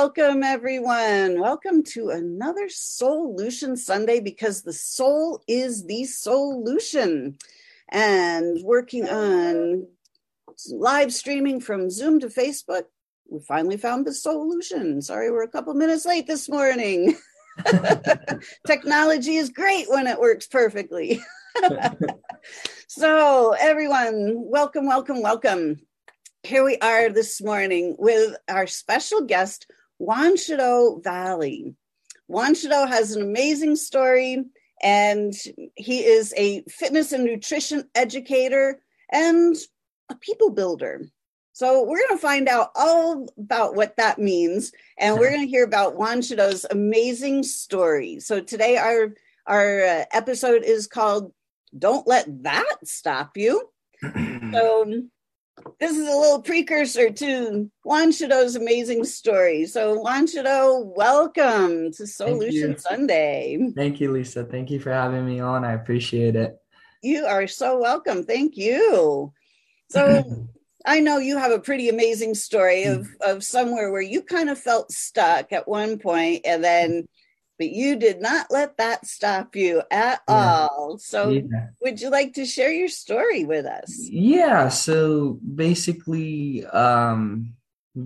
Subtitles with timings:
[0.00, 1.40] Welcome, everyone.
[1.40, 7.36] Welcome to another Solution Sunday because the soul is the solution.
[7.90, 9.88] And working on
[10.70, 12.84] live streaming from Zoom to Facebook,
[13.28, 15.02] we finally found the solution.
[15.02, 17.16] Sorry, we're a couple minutes late this morning.
[18.68, 21.20] Technology is great when it works perfectly.
[22.86, 25.80] so, everyone, welcome, welcome, welcome
[26.44, 29.66] here we are this morning with our special guest,
[30.00, 31.74] Huanshedo Valle.
[32.30, 34.44] Huanshedo has an amazing story,
[34.82, 35.32] and
[35.74, 39.56] he is a fitness and nutrition educator and
[40.10, 41.02] a people builder.
[41.52, 45.50] So we're going to find out all about what that means, and we're going to
[45.50, 48.20] hear about Huanshedo's amazing story.
[48.20, 49.14] So today, our
[49.46, 51.32] our uh, episode is called
[51.76, 53.68] "Don't Let That Stop You."
[54.52, 55.02] so
[55.80, 59.66] this is a little precursor to Huanshedo's amazing story.
[59.66, 63.70] So, Huanshedo, welcome to Solution Sunday.
[63.74, 64.44] Thank you, Lisa.
[64.44, 65.64] Thank you for having me on.
[65.64, 66.56] I appreciate it.
[67.02, 68.24] You are so welcome.
[68.24, 69.32] Thank you.
[69.90, 70.48] So,
[70.86, 74.58] I know you have a pretty amazing story of, of somewhere where you kind of
[74.58, 77.06] felt stuck at one point and then
[77.58, 80.68] but you did not let that stop you at yeah.
[80.70, 80.96] all.
[80.98, 81.66] So, yeah.
[81.82, 84.08] would you like to share your story with us?
[84.08, 84.68] Yeah.
[84.68, 87.54] So, basically, um,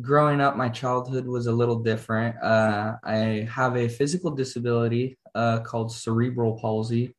[0.00, 2.42] growing up, my childhood was a little different.
[2.42, 7.14] Uh, I have a physical disability uh, called cerebral palsy.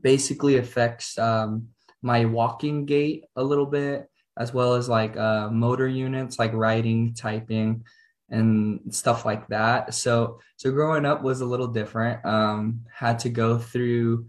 [0.00, 1.68] Basically, affects um,
[2.02, 7.14] my walking gait a little bit, as well as like uh, motor units like writing,
[7.14, 7.82] typing
[8.30, 9.94] and stuff like that.
[9.94, 12.24] So so growing up was a little different.
[12.24, 14.26] Um, had to go through,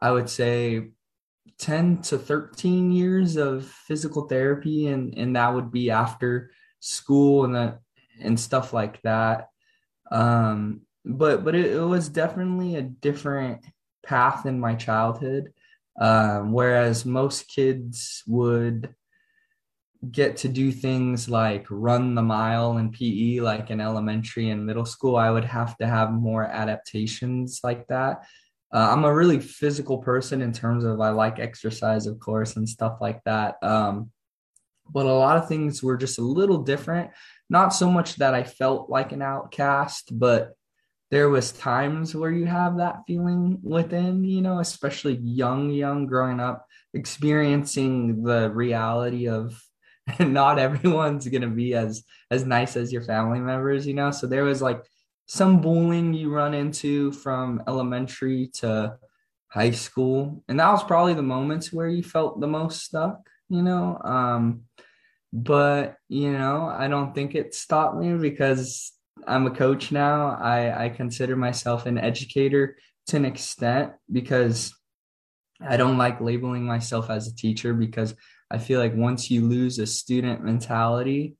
[0.00, 0.88] I would say,
[1.58, 6.50] ten to thirteen years of physical therapy, and and that would be after
[6.80, 7.80] school and that
[8.20, 9.48] and stuff like that.
[10.10, 13.64] Um, but but it, it was definitely a different
[14.04, 15.52] path in my childhood.
[16.00, 18.94] Um, whereas most kids would
[20.10, 24.84] get to do things like run the mile in PE, like in elementary and middle
[24.84, 28.24] school, I would have to have more adaptations like that.
[28.72, 32.68] Uh, I'm a really physical person in terms of I like exercise, of course, and
[32.68, 33.56] stuff like that.
[33.62, 34.10] Um,
[34.90, 37.10] but a lot of things were just a little different.
[37.50, 40.52] Not so much that I felt like an outcast, but
[41.10, 46.38] there was times where you have that feeling within, you know, especially young, young growing
[46.38, 49.60] up, experiencing the reality of
[50.18, 54.10] and not everyone's gonna be as as nice as your family members you know?
[54.10, 54.82] So there was like
[55.26, 58.96] some bullying you run into from elementary to
[59.48, 63.62] high school and that was probably the moments where you felt the most stuck you
[63.62, 64.00] know?
[64.04, 64.62] Um
[65.32, 68.92] but you know i don't think it stopped me because
[69.26, 70.30] i'm a coach now.
[70.40, 74.74] I i consider myself an educator to an extent because
[75.60, 78.14] i don't like labeling myself as a teacher because
[78.50, 81.36] I feel like once you lose a student mentality,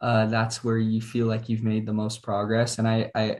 [0.00, 2.78] uh, that's where you feel like you've made the most progress.
[2.78, 3.38] And I, I,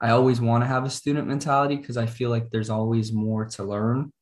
[0.00, 3.46] I always want to have a student mentality because I feel like there's always more
[3.46, 4.12] to learn.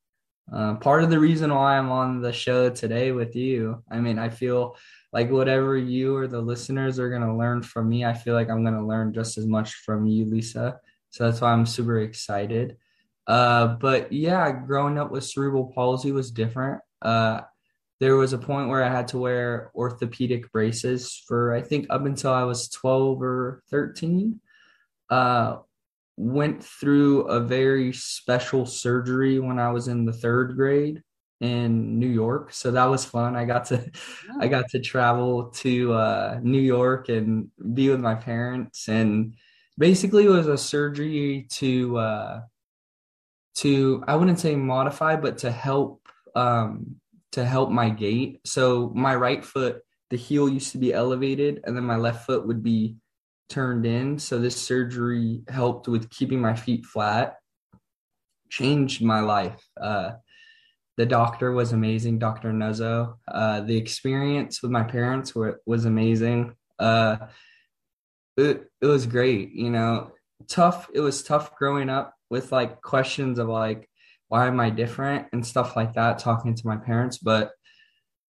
[0.52, 4.18] Uh, part of the reason why I'm on the show today with you, I mean,
[4.18, 4.76] I feel
[5.12, 8.48] like whatever you or the listeners are going to learn from me, I feel like
[8.48, 10.78] I'm going to learn just as much from you, Lisa.
[11.10, 12.76] So that's why I'm super excited.
[13.26, 16.80] Uh, but yeah, growing up with cerebral palsy was different.
[17.02, 17.40] Uh,
[18.00, 22.04] there was a point where I had to wear orthopedic braces for I think up
[22.04, 24.40] until I was 12 or 13.
[25.08, 25.58] Uh,
[26.16, 31.02] went through a very special surgery when I was in the third grade
[31.40, 32.52] in New York.
[32.52, 33.36] So that was fun.
[33.36, 33.90] I got to
[34.30, 34.38] oh.
[34.40, 39.34] I got to travel to uh, New York and be with my parents and
[39.78, 42.40] basically it was a surgery to uh,
[43.56, 46.96] to I wouldn't say modify but to help um,
[47.36, 48.40] to help my gait.
[48.46, 52.46] So my right foot, the heel used to be elevated, and then my left foot
[52.46, 52.96] would be
[53.50, 54.18] turned in.
[54.18, 57.36] So this surgery helped with keeping my feet flat,
[58.48, 59.62] changed my life.
[59.78, 60.12] Uh,
[60.96, 62.52] the doctor was amazing, Dr.
[62.52, 63.16] Nuzzo.
[63.28, 66.54] Uh, the experience with my parents were, was amazing.
[66.78, 67.18] Uh,
[68.38, 70.10] it, it was great, you know,
[70.48, 70.88] tough.
[70.94, 73.90] It was tough growing up with like questions of like,
[74.28, 77.18] why am I different and stuff like that, talking to my parents.
[77.18, 77.52] But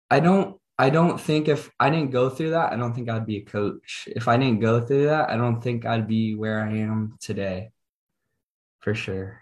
[0.10, 3.25] I don't I don't think if I didn't go through that, I don't think I'd
[3.25, 4.07] be a coach.
[4.07, 7.72] If I didn't go through that, I don't think I'd be where I am today.
[8.80, 9.42] For sure.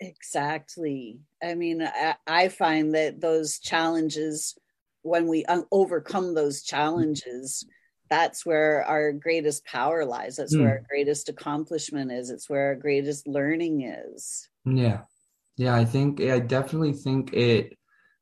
[0.00, 1.20] Exactly.
[1.42, 4.58] I mean, I, I find that those challenges,
[5.02, 7.64] when we overcome those challenges,
[8.10, 10.36] that's where our greatest power lies.
[10.36, 10.60] That's mm.
[10.60, 12.30] where our greatest accomplishment is.
[12.30, 14.48] It's where our greatest learning is.
[14.64, 15.02] Yeah.
[15.56, 15.74] Yeah.
[15.74, 17.76] I think, I definitely think it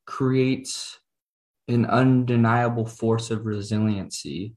[0.07, 0.99] creates
[1.69, 4.55] an undeniable force of resiliency.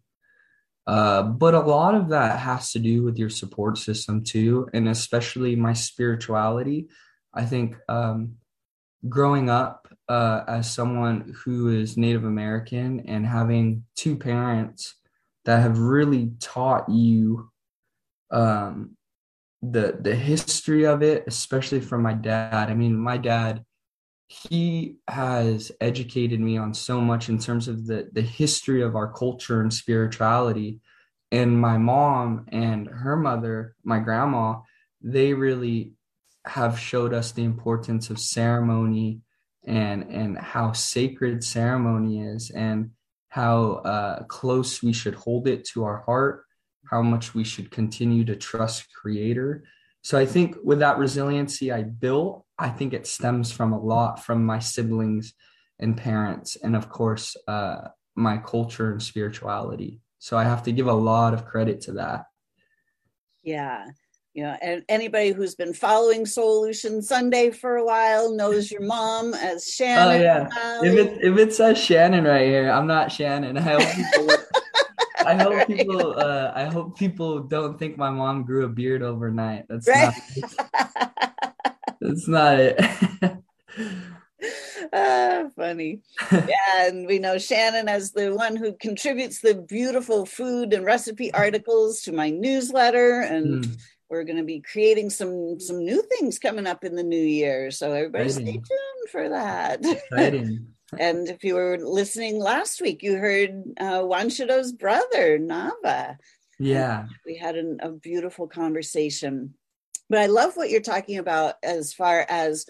[0.88, 4.88] Uh, but a lot of that has to do with your support system too, and
[4.88, 6.88] especially my spirituality.
[7.34, 8.36] I think um,
[9.10, 14.96] growing up uh, as someone who is Native American and having two parents
[15.46, 17.50] that have really taught you
[18.32, 18.96] um,
[19.62, 22.70] the the history of it, especially from my dad.
[22.70, 23.64] I mean, my dad
[24.28, 29.12] he has educated me on so much in terms of the the history of our
[29.12, 30.80] culture and spirituality
[31.32, 34.56] and my mom and her mother my grandma
[35.02, 35.92] they really
[36.46, 39.20] have showed us the importance of ceremony
[39.66, 42.90] and and how sacred ceremony is and
[43.30, 46.46] how uh, close we should hold it to our heart
[46.90, 49.64] how much we should continue to trust creator
[50.02, 54.24] so i think with that resiliency i built I think it stems from a lot
[54.24, 55.34] from my siblings
[55.80, 60.00] and parents, and of course, uh, my culture and spirituality.
[60.20, 62.26] So I have to give a lot of credit to that.
[63.44, 63.86] Yeah.
[64.34, 69.34] You know, and anybody who's been following Solution Sunday for a while knows your mom
[69.34, 70.22] as Shannon.
[70.22, 70.50] Oh yeah.
[70.84, 73.58] If it if it says Shannon right here, I'm not Shannon.
[73.58, 74.36] I hope people
[75.26, 75.68] I hope right.
[75.68, 79.66] people uh, I hope people don't think my mom grew a beard overnight.
[79.68, 80.14] That's right.
[80.38, 81.34] not
[82.02, 82.80] that's not it.
[84.94, 86.02] ah, funny.
[86.32, 91.34] yeah, and we know Shannon as the one who contributes the beautiful food and recipe
[91.34, 93.78] articles to my newsletter, and mm.
[94.10, 97.72] we're going to be creating some some new things coming up in the new year.
[97.72, 98.48] So everybody, Exciting.
[98.48, 99.86] stay tuned for that.
[99.86, 100.75] Exciting.
[101.00, 106.18] And if you were listening last week, you heard uh, Huanshedo's brother Nava.
[106.60, 109.54] Yeah, we had an, a beautiful conversation
[110.10, 112.66] but I love what you're talking about as far as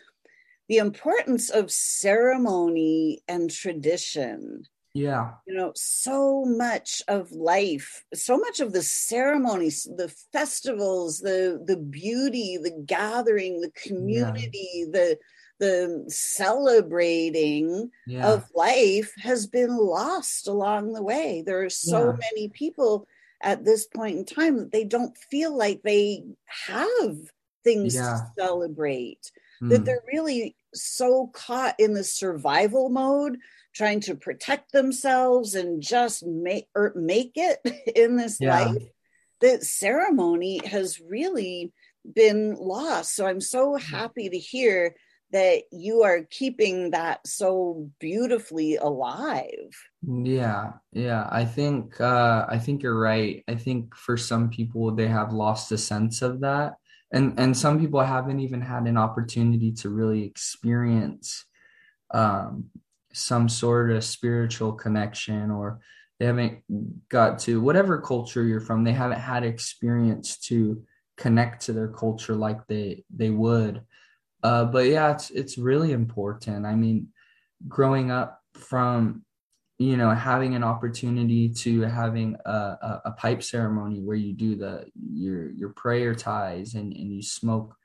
[0.69, 4.63] the importance of ceremony and tradition.
[4.93, 5.31] Yeah.
[5.45, 11.75] You know, so much of life, so much of the ceremonies, the festivals, the the
[11.75, 14.91] beauty, the gathering, the community, yeah.
[14.93, 15.17] the
[15.59, 18.27] the celebrating yeah.
[18.27, 21.43] of life has been lost along the way.
[21.45, 22.17] There are so yeah.
[22.31, 23.07] many people
[23.41, 26.23] at this point in time that they don't feel like they
[26.67, 27.17] have
[27.63, 28.01] things yeah.
[28.01, 29.31] to celebrate
[29.61, 29.69] mm.
[29.69, 29.83] that hmm.
[29.83, 33.37] they're really so caught in the survival mode
[33.73, 37.59] trying to protect themselves and just make or make it
[37.95, 38.83] in this life
[39.41, 41.73] that ceremony has really
[42.13, 44.95] been lost so i'm so happy to hear
[45.31, 49.75] that you are keeping that so beautifully alive.
[50.07, 53.43] Yeah yeah i think uh i think you're right.
[53.47, 56.75] I think for some people they have lost a sense of that.
[57.11, 61.45] And and some people haven't even had an opportunity to really experience
[62.13, 62.65] um
[63.13, 65.79] some sort of spiritual connection or
[66.19, 66.59] they haven't
[67.09, 70.83] got to whatever culture you're from they haven't had experience to
[71.17, 73.81] connect to their culture like they they would
[74.45, 76.67] uh, but yeah, it's it's really important.
[76.67, 77.07] I mean,
[77.67, 79.23] growing up from
[79.79, 84.55] you know having an opportunity to having a, a, a, pipe ceremony where you do
[84.55, 87.75] the your your prayer ties and, and you smoke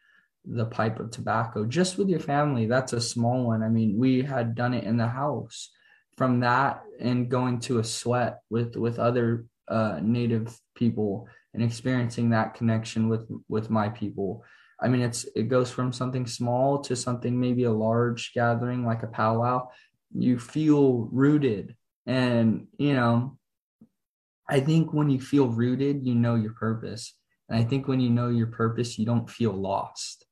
[0.45, 4.23] the pipe of tobacco just with your family that's a small one i mean we
[4.23, 5.71] had done it in the house
[6.17, 12.31] from that and going to a sweat with with other uh, native people and experiencing
[12.31, 14.45] that connection with with my people
[14.83, 19.03] I mean, it's it goes from something small to something maybe a large gathering like
[19.03, 19.69] a powwow.
[20.13, 23.39] You feel rooted, and you know,
[24.49, 27.15] I think when you feel rooted, you know your purpose,
[27.49, 30.27] and I think when you know your purpose, you don't feel lost.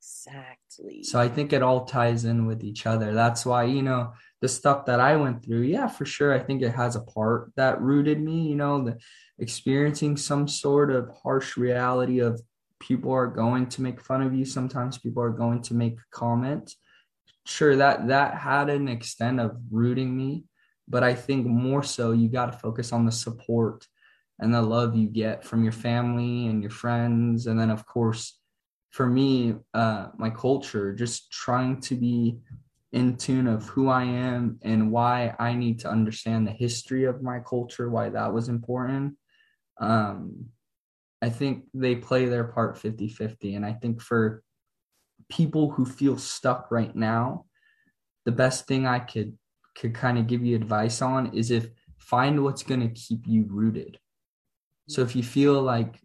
[0.00, 1.02] Exactly.
[1.02, 3.12] So I think it all ties in with each other.
[3.12, 6.32] That's why you know the stuff that I went through, yeah, for sure.
[6.32, 8.98] I think it has a part that rooted me, you know, the
[9.38, 12.40] experiencing some sort of harsh reality of
[12.80, 14.44] people are going to make fun of you.
[14.44, 16.76] Sometimes people are going to make comments.
[17.46, 20.44] Sure, that that had an extent of rooting me,
[20.86, 23.86] but I think more so you got to focus on the support
[24.38, 28.38] and the love you get from your family and your friends, and then of course,
[28.90, 32.38] for me, uh, my culture, just trying to be
[32.92, 37.22] in tune of who I am and why I need to understand the history of
[37.22, 39.16] my culture, why that was important.
[39.80, 40.46] Um,
[41.20, 43.54] I think they play their part 50 50.
[43.54, 44.42] And I think for
[45.28, 47.46] people who feel stuck right now,
[48.24, 49.36] the best thing I could
[49.76, 53.46] could kind of give you advice on is if find what's going to keep you
[53.48, 53.98] rooted.
[54.88, 56.00] So if you feel like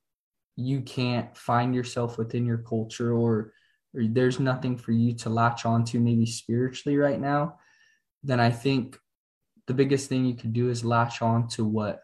[0.55, 3.53] you can't find yourself within your culture or
[3.95, 7.59] or there's nothing for you to latch onto maybe spiritually right now,
[8.23, 8.97] then I think
[9.67, 12.01] the biggest thing you can do is latch on to what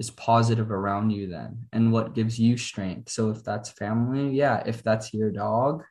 [0.00, 3.10] is positive around you then and what gives you strength.
[3.10, 5.84] So if that's family, yeah, if that's your dog,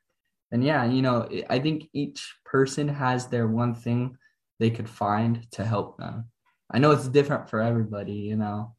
[0.49, 4.17] then yeah, you know, I think each person has their one thing
[4.57, 6.25] they could find to help them.
[6.71, 8.73] I know it's different for everybody, you know,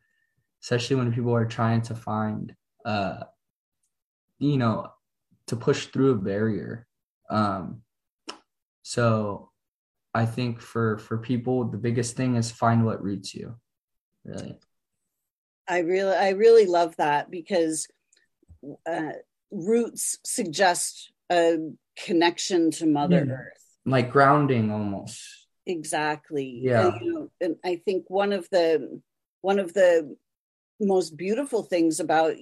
[0.65, 3.25] especially when people are trying to find uh
[4.39, 4.91] you know
[5.47, 6.87] to push through a barrier.
[7.31, 7.83] Um,
[8.83, 9.51] so
[10.13, 13.55] I think for for people, the biggest thing is find what roots you.
[14.25, 14.59] Really.
[15.71, 17.87] I really I really love that because
[18.87, 19.13] uh,
[19.53, 21.59] roots suggest a
[21.97, 23.33] connection to Mother yeah.
[23.33, 25.23] Earth, like grounding almost.
[25.67, 26.59] Exactly.
[26.63, 26.89] Yeah.
[26.89, 29.01] And, you know, and I think one of the
[29.43, 30.17] one of the
[30.81, 32.35] most beautiful things about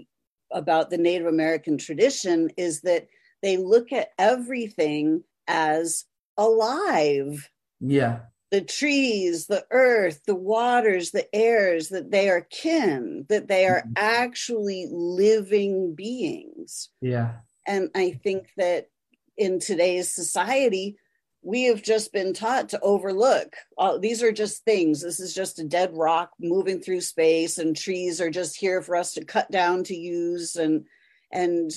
[0.50, 3.08] about the Native American tradition is that
[3.42, 6.06] they look at everything as
[6.38, 7.50] alive.
[7.80, 8.20] Yeah.
[8.50, 13.82] The trees, the earth, the waters, the airs, that they are kin, that they are
[13.82, 13.92] mm-hmm.
[13.96, 16.88] actually living beings.
[17.00, 17.32] Yeah.
[17.66, 18.88] And I think that
[19.36, 20.96] in today's society,
[21.42, 25.58] we have just been taught to overlook all, these are just things this is just
[25.58, 29.50] a dead rock moving through space and trees are just here for us to cut
[29.50, 30.84] down to use and
[31.32, 31.70] and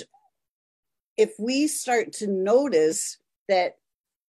[1.16, 3.76] if we start to notice that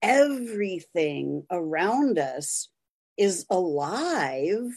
[0.01, 2.69] everything around us
[3.17, 4.71] is alive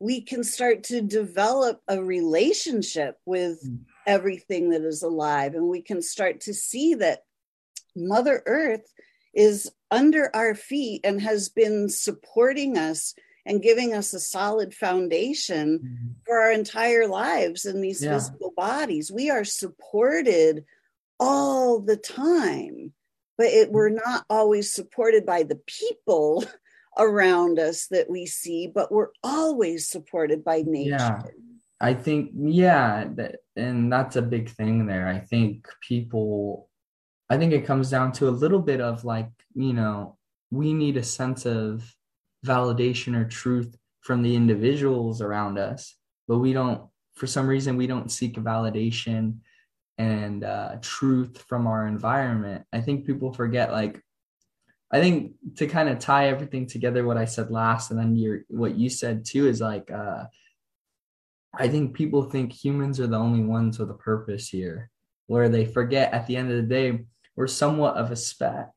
[0.00, 3.80] we can start to develop a relationship with mm.
[4.06, 7.24] everything that is alive and we can start to see that
[7.96, 8.92] mother earth
[9.34, 13.14] is under our feet and has been supporting us
[13.46, 16.08] and giving us a solid foundation mm-hmm.
[16.26, 18.12] for our entire lives in these yeah.
[18.12, 19.10] physical bodies.
[19.10, 20.64] We are supported
[21.18, 22.92] all the time,
[23.38, 24.10] but it, we're mm-hmm.
[24.10, 26.44] not always supported by the people
[26.98, 30.90] around us that we see, but we're always supported by nature.
[30.90, 31.22] Yeah.
[31.80, 35.06] I think, yeah, that, and that's a big thing there.
[35.06, 36.68] I think people
[37.30, 40.16] I think it comes down to a little bit of like, you know,
[40.50, 41.94] we need a sense of
[42.44, 45.94] validation or truth from the individuals around us,
[46.26, 49.38] but we don't, for some reason, we don't seek validation
[49.98, 52.64] and uh, truth from our environment.
[52.72, 54.00] I think people forget, like,
[54.90, 58.40] I think to kind of tie everything together, what I said last, and then your
[58.48, 60.24] what you said too is like, uh,
[61.52, 64.90] I think people think humans are the only ones with a purpose here,
[65.26, 67.04] where they forget at the end of the day
[67.36, 68.70] we're somewhat of a speck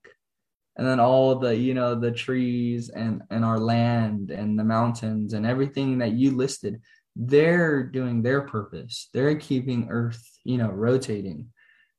[0.77, 5.33] and then all the you know the trees and and our land and the mountains
[5.33, 6.81] and everything that you listed
[7.15, 9.09] they're doing their purpose.
[9.13, 11.47] They're keeping earth you know rotating.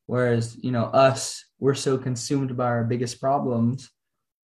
[0.07, 3.91] Whereas you know us we're so consumed by our biggest problems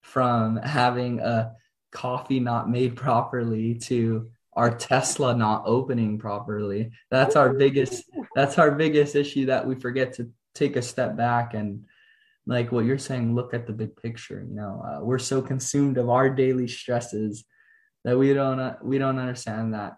[0.02, 1.52] from having a
[1.92, 6.90] coffee not made properly to our tesla not opening properly.
[7.10, 11.54] That's our biggest that's our biggest issue that we forget to take a step back
[11.54, 11.84] and
[12.46, 14.82] like what you're saying look at the big picture you know.
[14.84, 17.44] Uh, we're so consumed of our daily stresses
[18.04, 19.97] that we don't uh, we don't understand that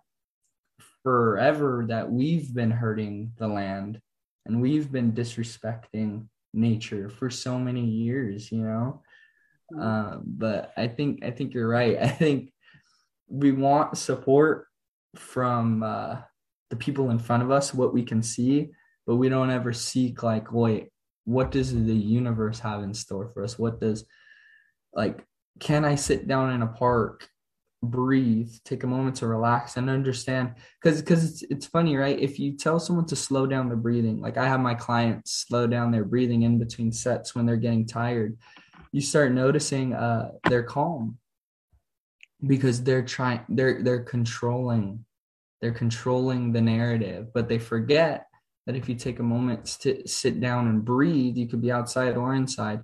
[1.02, 4.00] forever that we've been hurting the land
[4.46, 9.02] and we've been disrespecting nature for so many years you know?
[9.72, 9.82] Mm-hmm.
[9.82, 11.96] uh, but i think i think you're right.
[11.98, 12.52] I think
[13.28, 14.66] we want support
[15.14, 16.16] from uh,
[16.70, 18.70] the people in front of us what we can see
[19.06, 20.90] but we don't ever seek like wait
[21.24, 23.58] what does the universe have in store for us?
[23.58, 24.04] What does
[24.92, 25.24] like
[25.60, 27.28] can i sit down in a park
[27.82, 30.54] breathe take a moment to relax and understand.
[30.80, 32.18] Because because it's, it's funny right?
[32.18, 35.66] If you tell someone to slow down their breathing like i have my clients slow
[35.66, 38.36] down their breathing in between sets when they're getting tired
[38.92, 41.18] you start noticing uh they're calm.
[42.46, 45.04] Because they're trying they're they're controlling
[45.60, 48.26] they're controlling the narrative but they forget
[48.66, 52.16] that if you take a moment to sit down and breathe you could be outside
[52.16, 52.80] or inside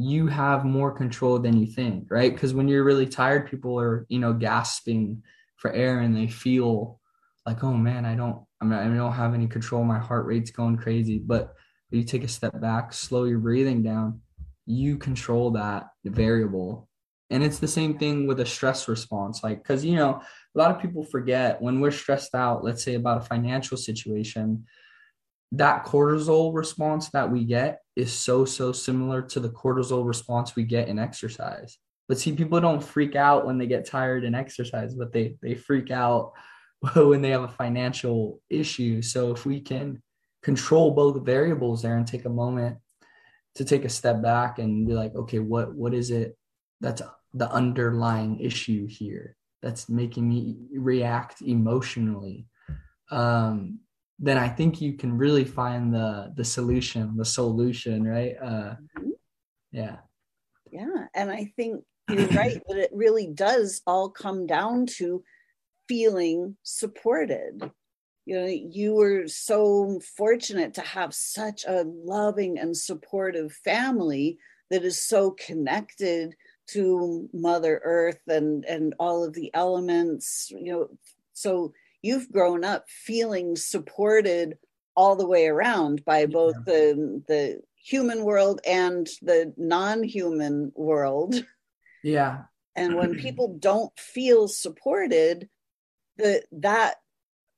[0.00, 2.32] you have more control than you think right?
[2.32, 5.22] Because when you're really tired people are you know gasping
[5.56, 7.00] for air and they feel
[7.44, 9.82] like oh man i don't i mean i don't have any control.
[9.84, 11.18] My heart rate's going crazy.
[11.18, 11.54] But
[11.90, 14.20] you take a step back slow your breathing down
[14.68, 16.88] you control that variable.
[17.30, 19.42] And it's the same thing with a stress response.
[19.42, 20.20] Like, because, you know,
[20.54, 24.66] a lot of people forget when we're stressed out, let's say about a financial situation,
[25.52, 30.64] that cortisol response that we get is so, so similar to the cortisol response we
[30.64, 31.78] get in exercise.
[32.06, 35.54] But see, people don't freak out when they get tired in exercise, but they, they
[35.54, 36.32] freak out
[36.94, 39.02] when they have a financial issue.
[39.02, 40.02] So if we can
[40.42, 42.78] control both variables there and take a moment
[43.56, 46.36] to take a step back and be like, okay, what, what is it
[46.80, 47.02] that's
[47.34, 52.46] the underlying issue here that's making me react emotionally
[53.10, 53.80] um,
[54.18, 58.34] then i think you can really find the the solution the solution right?
[58.40, 59.10] Uh, mm-hmm.
[59.72, 59.96] yeah.
[60.70, 65.22] Yeah and i think you're right that it really does all come down to
[65.88, 67.70] feeling supported.
[68.26, 74.38] You know you were so fortunate to have such a loving and supportive family
[74.70, 76.34] that is so connected
[76.68, 80.88] to mother earth and and all of the elements you know
[81.32, 84.58] so you've grown up feeling supported
[84.94, 86.72] all the way around by both yeah.
[86.72, 91.34] the the human world and the non-human world
[92.02, 92.42] yeah
[92.76, 95.48] and when people don't feel supported
[96.16, 96.96] the that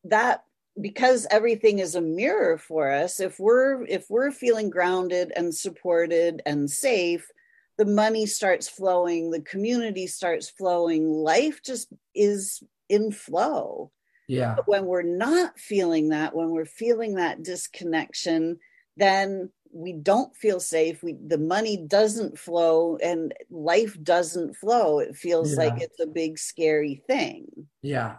[0.04, 0.44] that
[0.80, 6.42] because everything is a mirror for us if we're if we're feeling grounded and supported
[6.46, 7.26] and safe
[7.80, 13.90] the money starts flowing, the community starts flowing, life just is in flow.
[14.30, 14.54] Yeah.
[14.54, 18.58] But when we're not feeling that, when we're feeling that disconnection,
[18.96, 21.02] then we don't feel safe.
[21.02, 25.00] We the money doesn't flow and life doesn't flow.
[25.00, 25.64] It feels yeah.
[25.64, 27.46] like it's a big scary thing.
[27.82, 28.16] Yeah.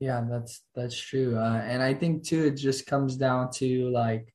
[0.00, 1.36] Yeah, that's that's true.
[1.36, 4.34] Uh, and I think too it just comes down to like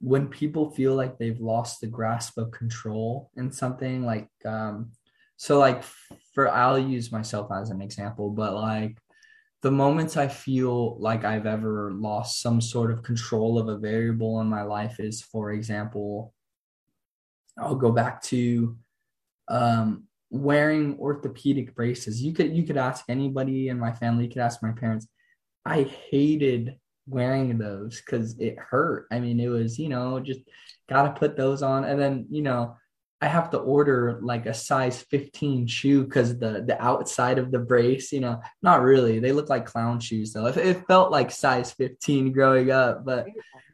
[0.00, 4.90] when people feel like they've lost the grasp of control in something like um
[5.36, 5.82] so like
[6.34, 8.98] for I'll use myself as an example but like
[9.64, 14.42] the moments I feel like I've ever lost some sort of control of a variable
[14.42, 16.34] in my life is for example
[17.58, 18.76] I'll go back to
[19.48, 24.42] um wearing orthopedic braces you could you could ask anybody in my family you could
[24.42, 25.06] ask my parents
[25.64, 29.06] I hated wearing those because it hurt.
[29.10, 30.40] I mean, it was, you know, just
[30.88, 31.84] got to put those on.
[31.84, 32.76] And then, you know,
[33.24, 37.58] I have to order like a size 15 shoe because the the outside of the
[37.58, 39.18] brace, you know, not really.
[39.18, 40.44] They look like clown shoes though.
[40.44, 43.26] It, it felt like size 15 growing up, but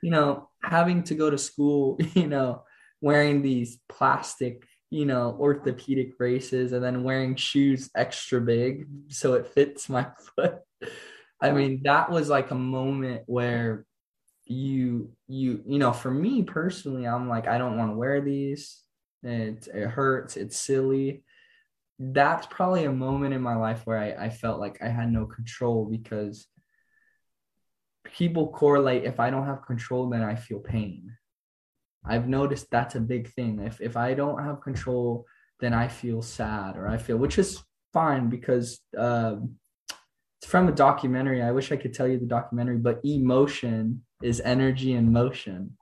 [0.03, 2.63] you know, having to go to school, you know,
[3.01, 9.49] wearing these plastic, you know, orthopedic braces and then wearing shoes extra big so it
[9.49, 10.61] fits my foot.
[11.41, 13.85] I mean, that was like a moment where
[14.45, 18.85] you you you know, for me personally, I'm like, I don't want to wear these.
[19.23, 20.37] It it hurts.
[20.37, 21.23] It's silly.
[21.99, 25.27] That's probably a moment in my life where I, I felt like I had no
[25.27, 26.47] control because
[28.05, 31.17] people correlate if I don't have control, then I feel pain.
[32.05, 33.61] I've noticed that's a big thing.
[33.61, 35.27] If if I don't have control,
[35.61, 39.57] then I feel sad or I feel which is fine because um,
[40.41, 41.43] it's from a documentary.
[41.43, 45.77] I wish I could tell you the documentary, but emotion is energy in motion.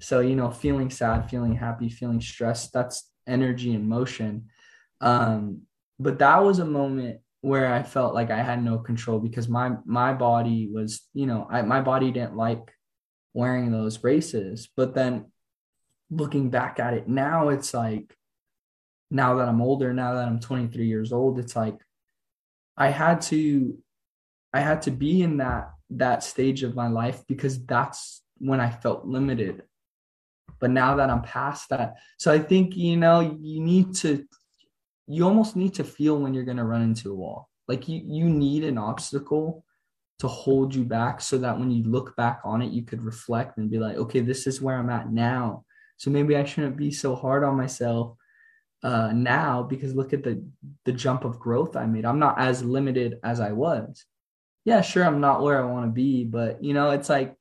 [0.00, 4.46] So, you know, feeling sad, feeling happy, feeling stressed, that's energy and motion.
[5.00, 5.62] Um,
[5.98, 9.76] but that was a moment where I felt like I had no control because my
[9.84, 12.72] my body was, you know, I, my body didn't like
[13.34, 14.68] wearing those braces.
[14.76, 15.26] But then
[16.10, 18.16] looking back at it now, it's like
[19.10, 21.78] now that I'm older, now that I'm 23 years old, it's like
[22.76, 23.78] I had to
[24.52, 28.70] I had to be in that that stage of my life because that's when I
[28.70, 29.62] felt limited.
[30.60, 34.24] But now that I'm past that, so I think you know you need to
[35.06, 37.48] you almost need to feel when you're going to run into a wall.
[37.66, 39.64] Like you you need an obstacle
[40.18, 43.56] to hold you back so that when you look back on it you could reflect
[43.56, 45.64] and be like, okay, this is where I'm at now.
[45.96, 48.16] So maybe I shouldn't be so hard on myself
[48.82, 50.44] uh, now because look at the
[50.84, 52.04] the jump of growth I made.
[52.04, 54.04] I'm not as limited as I was
[54.68, 57.34] yeah, sure, I'm not where I want to be, but you know, it's like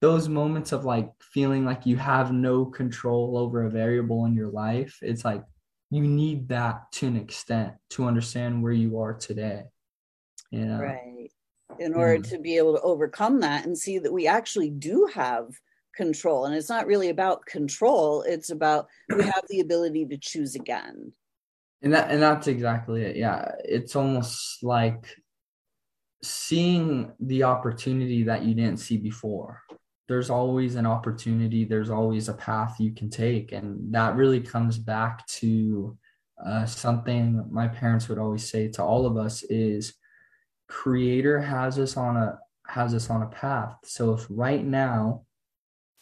[0.00, 4.48] those moments of like feeling like you have no control over a variable in your
[4.48, 4.98] life.
[5.02, 5.44] It's like
[5.90, 9.64] you need that to an extent to understand where you are today.
[10.50, 10.80] You know?
[10.80, 11.30] Right.
[11.78, 12.30] In order mm.
[12.30, 15.48] to be able to overcome that and see that we actually do have
[15.94, 16.46] control.
[16.46, 21.12] And it's not really about control, it's about we have the ability to choose again.
[21.82, 23.16] And that and that's exactly it.
[23.16, 23.52] Yeah.
[23.64, 25.14] It's almost like
[26.22, 29.62] seeing the opportunity that you didn't see before
[30.10, 33.52] there's always an opportunity there's always a path you can take.
[33.52, 35.96] And that really comes back to
[36.44, 39.94] uh, something my parents would always say to all of us is
[40.66, 43.76] creator has us on a has us on a path.
[43.84, 45.26] So if right now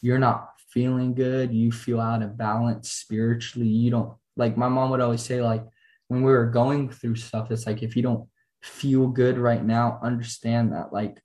[0.01, 4.91] you're not feeling good you feel out of balance spiritually you don't like my mom
[4.91, 5.65] would always say like
[6.09, 8.29] when we were going through stuff it's like if you don't
[8.63, 11.21] feel good right now, understand that like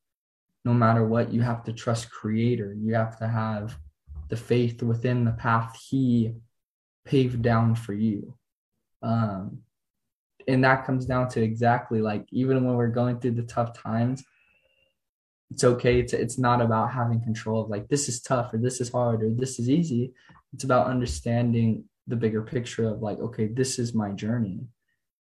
[0.66, 2.74] no matter what, you have to trust creator.
[2.74, 3.78] You have to have
[4.30, 6.34] the faith within the path he
[7.06, 8.36] paved down for you.
[9.02, 9.60] Um,
[10.48, 14.24] and that comes down to exactly like even when we're going through the tough times,
[15.52, 16.00] it's okay.
[16.00, 19.24] It's it's not about having control of like this is tough or this is hard
[19.24, 20.14] or this is easy.
[20.54, 24.68] It's about understanding the bigger picture of like, okay, this is my journey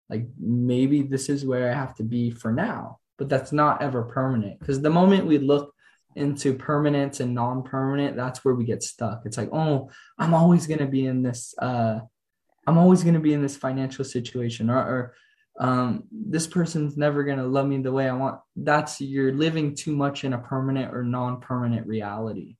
[0.09, 4.03] like maybe this is where I have to be for now, but that's not ever
[4.03, 4.59] permanent.
[4.59, 5.73] Because the moment we look
[6.15, 9.23] into permanence and non-permanent, that's where we get stuck.
[9.25, 11.55] It's like, oh, I'm always gonna be in this.
[11.57, 11.99] Uh,
[12.67, 15.15] I'm always gonna be in this financial situation, or, or
[15.59, 18.39] um, this person's never gonna love me the way I want.
[18.55, 22.57] That's you're living too much in a permanent or non-permanent reality.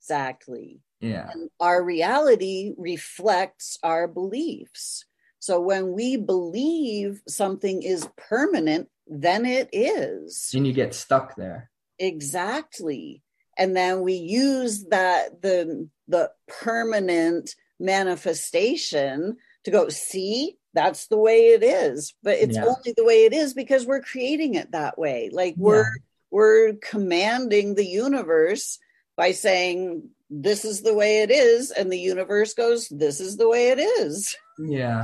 [0.00, 0.80] Exactly.
[1.00, 1.30] Yeah.
[1.32, 5.04] And our reality reflects our beliefs.
[5.40, 10.50] So when we believe something is permanent, then it is.
[10.54, 11.70] And you get stuck there.
[11.98, 13.22] Exactly.
[13.58, 21.48] And then we use that the the permanent manifestation to go, see, that's the way
[21.48, 22.14] it is.
[22.22, 22.64] But it's yeah.
[22.64, 25.30] only the way it is because we're creating it that way.
[25.32, 26.02] Like we're yeah.
[26.30, 28.78] we're commanding the universe
[29.16, 33.48] by saying this is the way it is and the universe goes this is the
[33.48, 34.36] way it is
[34.68, 35.02] yeah.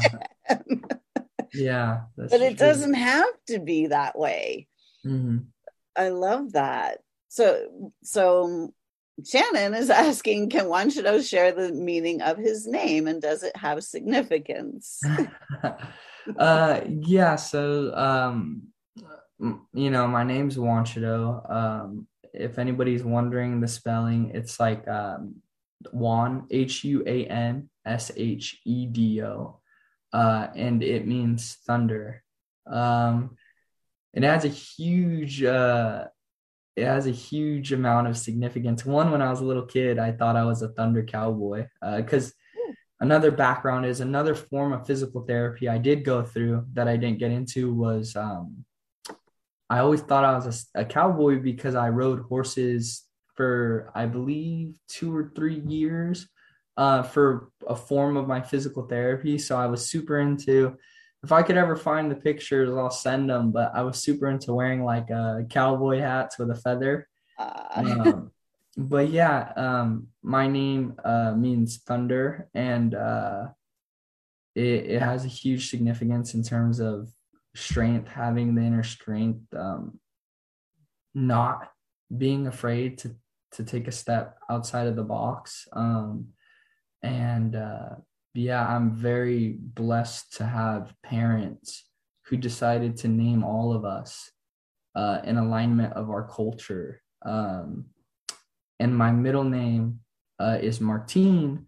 [1.54, 4.68] Yeah but it doesn't have to be that way.
[5.06, 5.38] Mm-hmm.
[5.96, 6.98] i love that.
[7.28, 8.72] So so
[9.24, 13.84] shannon is asking can Shudo share the meaning of his name and does it have
[13.84, 15.00] significance?
[16.40, 18.64] Uh yeah so um
[19.72, 21.48] you know my name's Shudo.
[21.48, 25.36] um if anybody's wondering the spelling, it's like um,
[25.92, 29.60] Juan, H U A N S H E D O,
[30.12, 32.22] uh, and it means thunder.
[32.66, 33.36] Um,
[34.12, 36.06] it has a huge, uh,
[36.74, 38.84] it has a huge amount of significance.
[38.84, 42.28] One, when I was a little kid, I thought I was a thunder cowboy because.
[42.28, 42.32] Uh,
[43.00, 47.18] another background is another form of physical therapy I did go through that I didn't
[47.18, 48.64] get into was um,
[49.68, 54.76] I always thought I was a, a, cowboy because I rode horses for I believe
[54.88, 56.28] two or three years
[56.76, 59.38] uh, for a form of my physical therapy.
[59.38, 60.76] So I was super into.
[61.22, 63.50] If I could ever find the pictures, I'll send them.
[63.50, 67.08] But I was super into wearing like uh, cowboy hats with a feather.
[67.38, 67.62] Uh.
[67.74, 68.30] Um,
[68.76, 73.46] but yeah, um, my name uh, means thunder, and uh,
[74.54, 77.08] it, it has a huge significance in terms of
[77.54, 79.98] strength, having the inner strength, um,
[81.14, 81.70] not
[82.16, 83.16] being afraid to
[83.52, 85.66] to take a step outside of the box.
[85.72, 86.28] Um,
[87.06, 87.88] and uh,
[88.34, 91.84] yeah, I'm very blessed to have parents
[92.26, 94.30] who decided to name all of us
[94.94, 97.00] uh, in alignment of our culture.
[97.24, 97.86] Um,
[98.80, 100.00] and my middle name
[100.38, 101.66] uh, is Martin,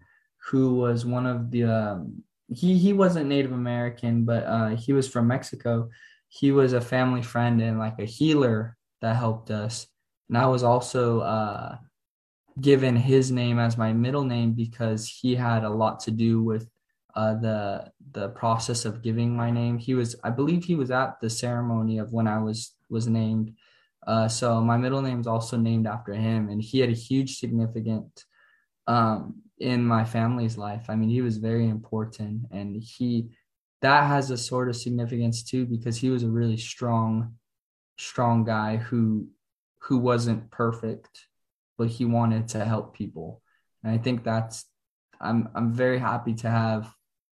[0.51, 2.23] who was one of the um,
[2.53, 5.89] he he wasn't Native American, but uh, he was from Mexico.
[6.29, 9.87] He was a family friend and like a healer that helped us.
[10.29, 11.77] And I was also uh,
[12.61, 16.69] given his name as my middle name because he had a lot to do with
[17.15, 19.79] uh, the the process of giving my name.
[19.79, 23.55] He was, I believe, he was at the ceremony of when I was was named.
[24.07, 27.39] Uh, so my middle name is also named after him, and he had a huge
[27.39, 28.25] significant
[28.87, 30.87] um, in my family's life.
[30.89, 33.29] I mean, he was very important and he
[33.81, 37.35] that has a sort of significance too because he was a really strong
[37.99, 39.29] strong guy who
[39.81, 41.28] who wasn't perfect
[41.79, 43.41] but he wanted to help people.
[43.83, 44.67] And I think that's
[45.21, 46.93] I'm I'm very happy to have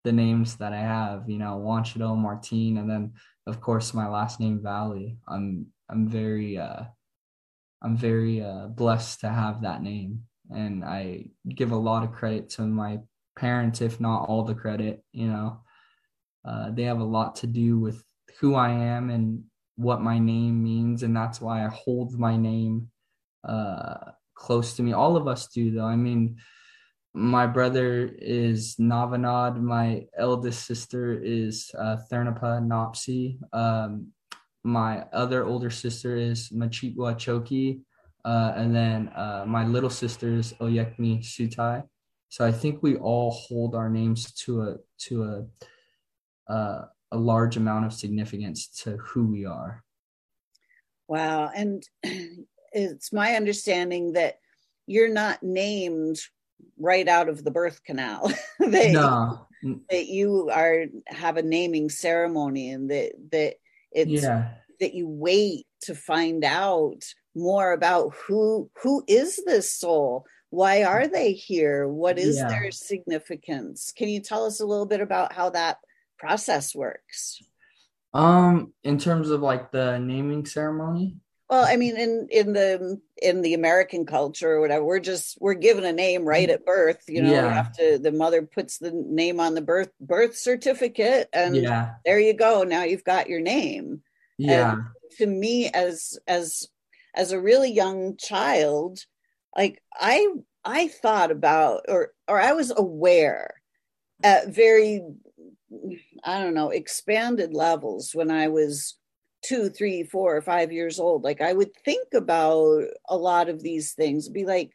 [0.04, 3.14] the names that I have, you know, Huanshedo, Martin, and then
[3.46, 5.18] of course my last name Valle.
[5.28, 6.84] I'm I'm very uh
[7.82, 12.50] I'm very uh blessed to have that name and I give a lot of credit
[12.52, 13.00] to my
[13.36, 15.04] parents, if not all the credit.
[15.12, 15.62] You know,
[16.46, 18.04] uh, they have a lot to do with
[18.40, 19.44] who I am and
[19.76, 22.90] what my name means, and that's why I hold my name
[23.44, 24.94] uh, close to me.
[24.94, 25.86] All of us do, though.
[25.86, 26.38] I mean,
[27.14, 29.60] my brother is Navanad.
[29.62, 33.38] My eldest sister is uh, Thernapa Nopsi.
[33.54, 34.08] Um,
[34.64, 37.82] my other older sister is Machipwa Choki.
[38.26, 41.84] Uh, and then uh, my little sister is Oyekmi Sutai.
[42.30, 44.76] So I think we all hold our names to a
[45.08, 49.84] to a uh, a large amount of significance to who we are.
[51.08, 51.82] Wow, and
[52.72, 54.40] it's my understanding that
[54.88, 56.20] you're not named
[56.78, 58.32] right out of the birth canal.
[58.60, 59.48] that, no.
[59.90, 63.56] that you are have a naming ceremony and that that
[63.92, 64.50] it's yeah.
[64.80, 67.04] that you wait to find out
[67.36, 72.48] more about who who is this soul why are they here what is yeah.
[72.48, 75.78] their significance can you tell us a little bit about how that
[76.18, 77.40] process works
[78.14, 81.16] um in terms of like the naming ceremony
[81.50, 85.54] well i mean in in the in the american culture or whatever we're just we're
[85.54, 87.68] given a name right at birth you know yeah.
[87.78, 91.94] to the mother puts the name on the birth birth certificate and yeah.
[92.06, 94.02] there you go now you've got your name
[94.38, 94.84] yeah and
[95.18, 96.68] to me as as
[97.16, 99.00] as a really young child
[99.56, 100.28] like i
[100.64, 103.56] i thought about or or i was aware
[104.24, 105.02] at very
[106.24, 108.99] i don't know expanded levels when i was
[109.42, 113.62] two three four or five years old like i would think about a lot of
[113.62, 114.72] these things be like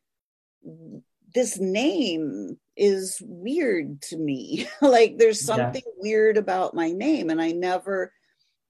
[1.34, 5.92] this name is weird to me like there's something yeah.
[5.98, 8.12] weird about my name and i never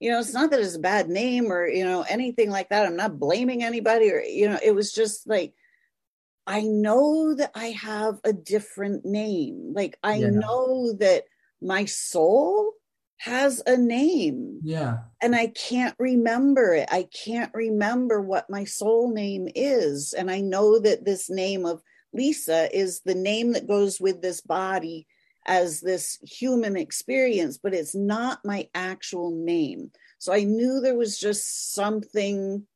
[0.05, 2.85] you know, it's not that it's a bad name or, you know, anything like that.
[2.85, 5.55] I'm not blaming anybody or, you know, it was just like,
[6.47, 9.73] I know that I have a different name.
[9.75, 10.29] Like, I yeah.
[10.29, 11.25] know that
[11.63, 12.75] my soul
[13.19, 14.61] has a name.
[14.63, 14.99] Yeah.
[15.23, 16.89] And I can't remember it.
[16.91, 20.13] I can't remember what my soul name is.
[20.13, 24.41] And I know that this name of Lisa is the name that goes with this
[24.41, 25.07] body
[25.47, 29.91] as this human experience, but it's not my actual name.
[30.19, 32.67] So I knew there was just something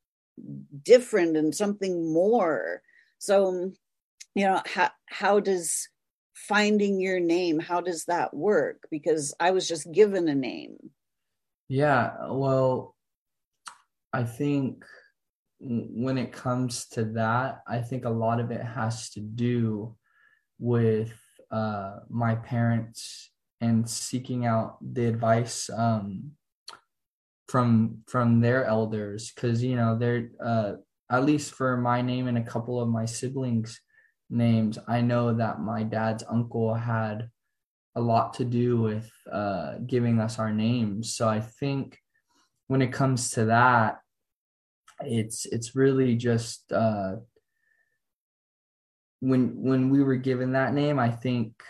[0.83, 2.83] different and something more.
[3.19, 3.73] So,
[4.35, 5.89] you know, how, how does
[6.49, 8.89] finding your name, how does that work?
[8.91, 10.77] Because I was just given a name.
[11.69, 12.97] Yeah, well,
[14.13, 14.85] I think
[15.61, 19.95] when it comes to that, I think a lot of it has to do
[20.59, 21.13] with
[21.51, 23.31] uh, my parents
[23.61, 26.33] and seeking out the advice um,
[27.49, 30.73] from from their elders because you know they're uh,
[31.11, 33.81] at least for my name and a couple of my siblings
[34.31, 37.31] names i know that my dad's uncle had
[37.97, 41.99] a lot to do with uh, giving us our names so i think
[42.67, 43.99] when it comes to that
[45.01, 47.17] it's it's really just uh,
[49.21, 51.63] when when we were given that name, I think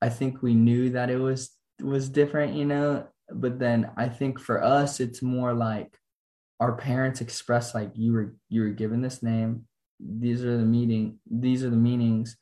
[0.00, 3.06] I think we knew that it was was different, you know.
[3.30, 5.96] But then I think for us, it's more like
[6.60, 9.66] our parents express like you were you were given this name.
[10.04, 11.18] These are the meeting.
[11.30, 12.36] These are the meanings.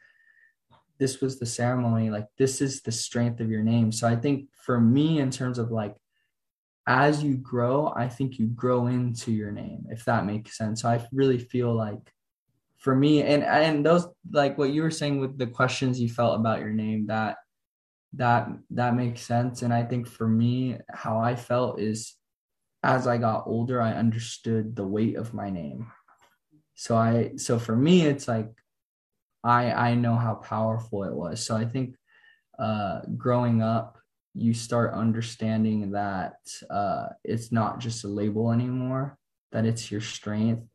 [0.99, 2.11] This was the ceremony.
[2.11, 3.93] Like this is the strength of your name.
[3.93, 5.97] So I think for me, in terms of like
[6.87, 10.83] as you grow, I think you grow into your name, if that makes sense.
[10.83, 12.13] So I really feel like
[12.81, 16.41] for me and and those like what you were saying with the questions you felt
[16.41, 17.37] about your name that
[18.15, 22.17] that that makes sense and i think for me how i felt is
[22.83, 25.93] as i got older i understood the weight of my name
[26.81, 28.51] so i so for me it's like
[29.45, 31.95] i i know how powerful it was so i think
[32.59, 33.99] uh growing up
[34.35, 36.37] you start understanding that
[36.71, 39.19] uh it's not just a label anymore
[39.53, 40.71] that it's your strength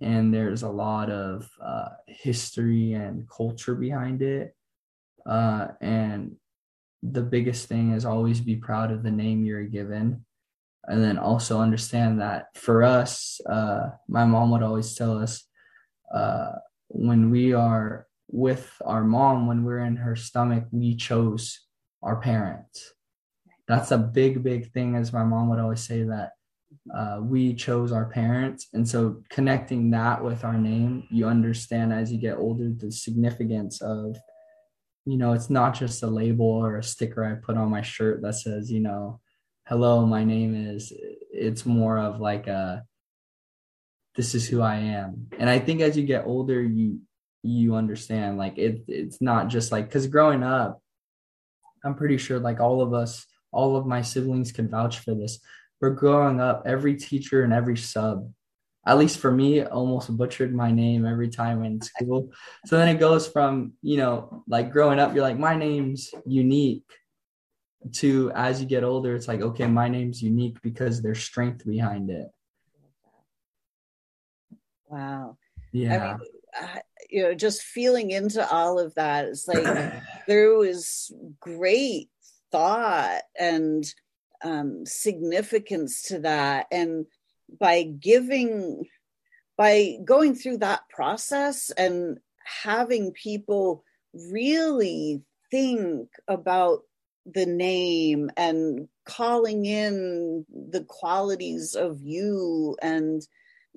[0.00, 4.54] and there's a lot of uh, history and culture behind it.
[5.26, 6.36] Uh, and
[7.02, 10.24] the biggest thing is always be proud of the name you're given.
[10.84, 15.44] And then also understand that for us, uh, my mom would always tell us
[16.14, 16.52] uh,
[16.88, 21.60] when we are with our mom, when we're in her stomach, we chose
[22.02, 22.92] our parents.
[23.68, 26.32] That's a big, big thing, as my mom would always say that
[26.94, 32.12] uh, we chose our parents and so connecting that with our name you understand as
[32.12, 34.16] you get older the significance of
[35.04, 38.22] you know it's not just a label or a sticker i put on my shirt
[38.22, 39.20] that says you know
[39.70, 40.92] hello my name is
[41.32, 42.84] it's more of like a
[44.16, 46.98] this is who i am and i think as you get older you
[47.42, 50.82] you understand like it it's not just like because growing up
[51.84, 55.40] I'm pretty sure like all of us, all of my siblings can vouch for this.
[55.80, 58.30] We're growing up, every teacher and every sub,
[58.86, 62.32] at least for me, almost butchered my name every time in school.
[62.66, 66.84] So then it goes from, you know, like growing up, you're like, my name's unique
[67.92, 72.10] to as you get older, it's like, okay, my name's unique because there's strength behind
[72.10, 72.28] it.
[74.88, 75.38] Wow.
[75.72, 76.14] Yeah.
[76.14, 76.28] I mean,
[76.60, 79.64] uh, you know, just feeling into all of that, it's like
[80.26, 82.10] there was great
[82.52, 83.84] thought and
[84.42, 86.66] um, significance to that.
[86.70, 87.06] And
[87.58, 88.84] by giving,
[89.56, 92.18] by going through that process and
[92.62, 96.80] having people really think about
[97.26, 103.26] the name and calling in the qualities of you and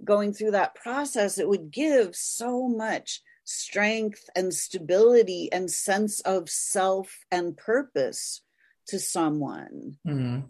[0.04, 6.50] going through that process, it would give so much strength and stability and sense of
[6.50, 8.42] self and purpose
[8.88, 9.98] to someone.
[10.08, 10.42] Mm-hmm.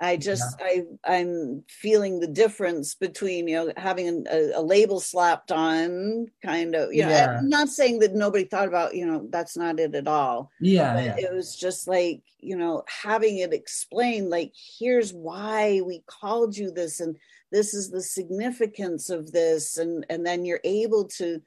[0.00, 0.82] I just yeah.
[1.06, 6.74] I I'm feeling the difference between you know having a, a label slapped on kind
[6.74, 7.38] of you know yeah.
[7.38, 11.00] I'm not saying that nobody thought about you know that's not it at all yeah,
[11.00, 16.56] yeah it was just like you know having it explained like here's why we called
[16.56, 17.16] you this and
[17.50, 21.40] this is the significance of this and and then you're able to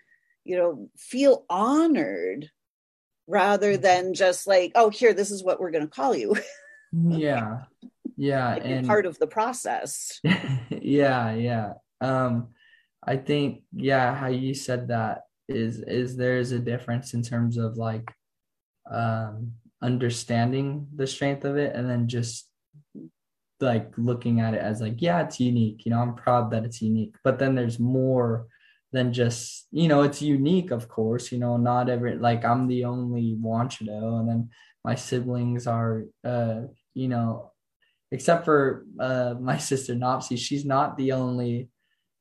[0.44, 2.50] you know feel honored
[3.28, 3.84] rather mm-hmm.
[3.84, 6.36] than just like oh here this is what we're going to call you
[6.92, 7.62] yeah
[8.22, 10.20] yeah like and part of the process.
[10.70, 11.74] Yeah yeah.
[12.00, 12.50] Um
[13.04, 17.58] i think yeah how you said that is is there is a difference in terms
[17.58, 18.08] of like
[18.92, 22.48] um understanding the strength of it and then just
[23.60, 26.82] like looking at it as like yeah it's unique you know i'm proud that it's
[26.82, 27.16] unique.
[27.24, 28.48] But then there's more
[28.92, 32.86] than just you know it's unique of course you know not every like i'm the
[32.86, 34.50] only Huanshedo and then
[34.84, 36.62] my siblings are uh
[36.94, 37.51] you know
[38.12, 41.70] except for uh my sister nopsy she's not the only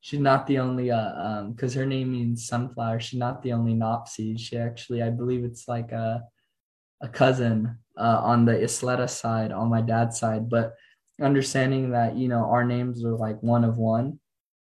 [0.00, 3.00] she's not the only uh um because her name means sunflower.
[3.00, 4.38] She's not the only nopsy.
[4.38, 6.22] She actually i believe it's like a
[7.02, 10.48] a cousin uh on the isleta side on my dad's side.
[10.48, 10.74] But
[11.20, 14.18] understanding that you know our names are like one of one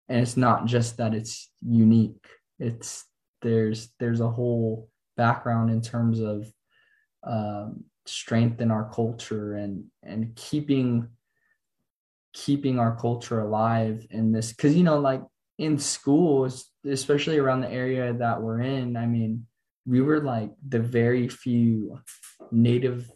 [0.09, 2.27] and it's not just that it's unique.
[2.59, 3.05] It's
[3.43, 6.51] there's there's a whole background in terms of
[7.25, 11.09] um, strength in our culture and and keeping
[12.45, 15.23] keeping our culture alive in this because you know like
[15.59, 19.45] in schools especially around the area that we're in i mean
[19.89, 21.99] we were like the very few
[22.53, 23.11] native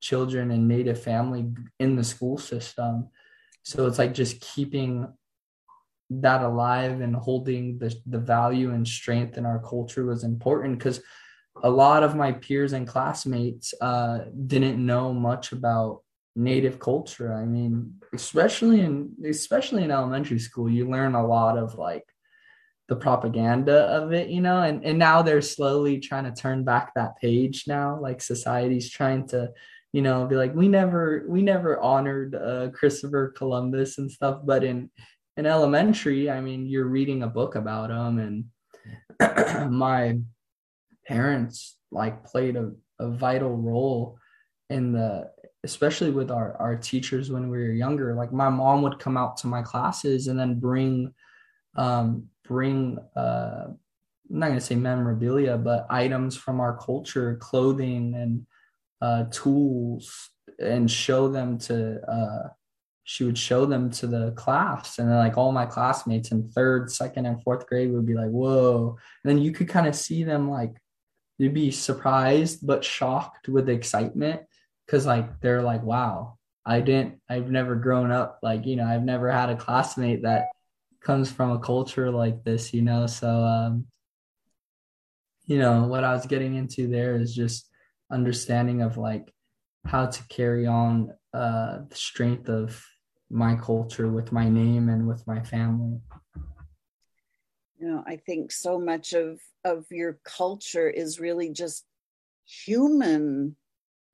[0.00, 1.46] children and native family
[1.80, 3.08] in the school system.
[3.64, 5.08] So it's like just keeping
[6.10, 11.00] that alive and holding the, the value and strength in our culture was important because
[11.64, 16.02] a lot of my peers and classmates uh, didn't know much about
[16.36, 17.32] native culture.
[17.34, 22.04] I mean especially in especially in elementary school you learn a lot of like
[22.88, 24.62] the propaganda of it you know?
[24.62, 27.98] And and now they're slowly trying to turn back that page now.
[28.00, 29.52] Like society's trying to
[29.96, 34.62] you know be like we never we never honored uh, christopher columbus and stuff but
[34.62, 34.90] in
[35.38, 38.44] in elementary i mean you're reading a book about him and
[39.72, 40.18] my
[41.06, 44.18] parents like played a, a vital role
[44.68, 45.30] in the
[45.70, 49.36] especially with our our teachers when we were younger like my mom would come out
[49.36, 51.12] to my classes and then bring
[51.76, 53.66] um bring uh
[54.30, 58.46] I'm not going to say memorabilia, but items from our culture, clothing and
[59.00, 62.48] uh, tools and show them to uh,
[63.04, 64.98] she would show them to the class.
[64.98, 68.30] And then like all my classmates in third second and fourth grade would be like
[68.30, 68.96] whoa.
[69.22, 70.74] And then you could kind of see them like
[71.38, 74.40] you'd be surprised but shocked with excitement
[74.86, 79.02] because like they're like wow i didn't i've never grown up like you know i've
[79.02, 80.46] never had a classmate that
[81.00, 83.06] comes from a culture like this you know?
[83.06, 83.86] So um
[85.44, 87.68] you know what i was getting into there is just
[88.10, 89.32] understanding of like
[89.86, 92.84] how to carry on uh, the strength of
[93.30, 96.00] my culture with my name and with my family.
[97.78, 101.84] You know i think so much of of your culture is really just
[102.46, 103.56] human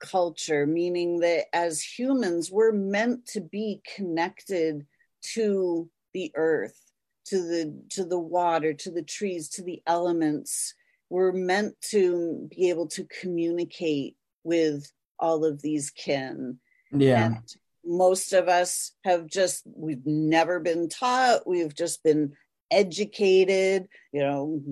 [0.02, 4.84] culture meaning that as humans we're meant to be connected
[5.22, 6.78] to the earth
[7.24, 10.74] to the to the water to the trees to the elements
[11.12, 16.58] we're meant to be able to communicate with all of these kin.
[16.90, 17.26] Yeah.
[17.26, 22.32] And most of us have just, we've never been taught, we've just been
[22.70, 24.62] educated, you know,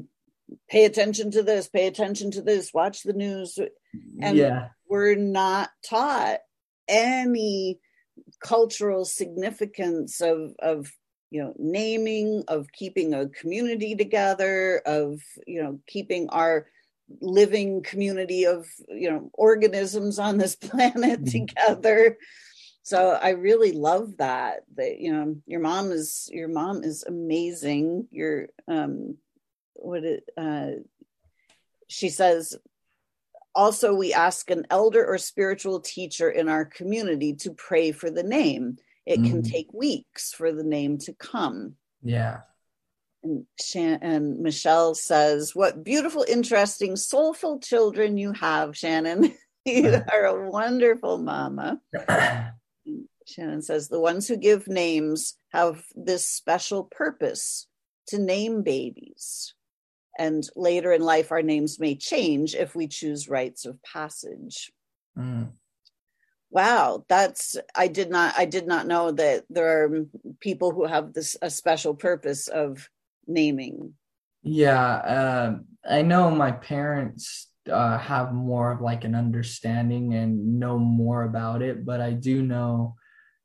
[0.71, 3.59] pay attention to this, pay attention to this, watch the news.
[4.21, 4.69] And yeah.
[4.89, 6.39] we're not taught
[6.89, 7.81] any
[8.41, 10.91] cultural significance of of
[11.31, 16.67] you know naming of keeping a community together of you know keeping our
[17.21, 21.47] living community of you know organisms on this planet mm-hmm.
[21.47, 22.17] together
[22.83, 28.07] so i really love that that you know your mom is your mom is amazing
[28.11, 29.17] your um
[29.75, 30.71] what it uh
[31.89, 32.57] she says
[33.55, 38.23] also we ask an elder or spiritual teacher in our community to pray for the
[38.23, 38.77] name
[39.07, 39.29] it mm.
[39.29, 42.41] can take weeks for the name to come yeah
[43.23, 49.35] and, Shan- and Michelle says, What beautiful, interesting, soulful children you have, Shannon.
[49.65, 51.81] you are a wonderful mama.
[53.27, 57.67] Shannon says, The ones who give names have this special purpose
[58.09, 59.55] to name babies.
[60.19, 64.73] And later in life, our names may change if we choose rites of passage.
[65.17, 65.53] Mm.
[66.51, 70.07] Wow, that's I did not I did not know that there are
[70.41, 72.89] people who have this a special purpose of
[73.27, 73.95] naming?
[74.43, 75.59] Yeah, uh,
[75.89, 81.63] I know my parents uh, have more of like an understanding and know more about
[81.63, 82.97] it, but I do know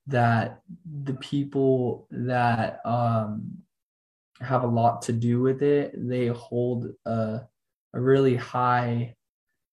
[0.08, 0.62] that
[1.04, 3.58] the people that um,
[4.42, 7.42] have a lot to do with it, they hold a,
[7.94, 9.16] a really high.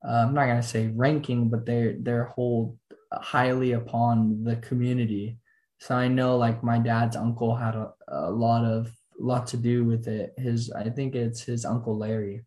[0.06, 2.78] Uh, I'm not gonna say ranking, but they they're hold
[3.12, 5.38] highly upon the community.
[5.78, 9.84] So I know like my dad's uncle had a, a lot of lot to do
[9.84, 10.32] with it.
[10.36, 12.44] His, I think it's his uncle Larry.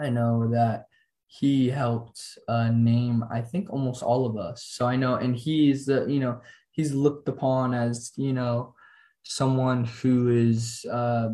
[0.00, 0.86] I know that
[1.26, 4.64] he helped uh, name, I think, almost all of us.
[4.64, 6.40] So I know, and he's, uh, you know,
[6.70, 8.74] he's looked upon as, you know,
[9.22, 11.30] someone who is uh,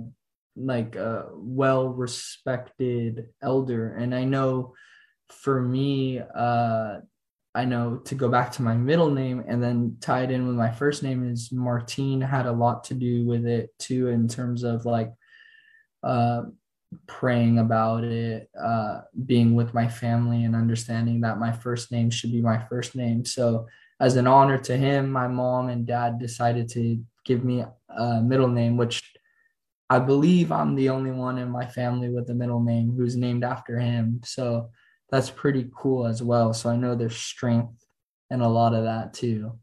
[0.57, 3.95] like a well respected elder.
[3.95, 4.75] And I know
[5.29, 7.01] for me, uh,
[7.55, 10.57] I know to go back to my middle name and then tie it in with
[10.57, 14.65] my first name is Martine had a lot to do with it too in terms
[14.65, 15.13] of like
[16.03, 16.43] uh,
[17.07, 22.33] praying about it, uh, being with my family and understanding that my first name should
[22.33, 23.25] be my first name.
[23.25, 23.67] So
[24.01, 28.49] as an honor to him, my mom and dad decided to give me a middle
[28.49, 29.03] name, which
[29.91, 33.45] I believe I'm the only one in my family with a middle name who's named
[33.45, 34.21] after him.
[34.25, 34.71] So
[35.11, 36.53] that's pretty cool as well.
[36.53, 37.85] So I know there's strength
[38.31, 39.59] in a lot of that too.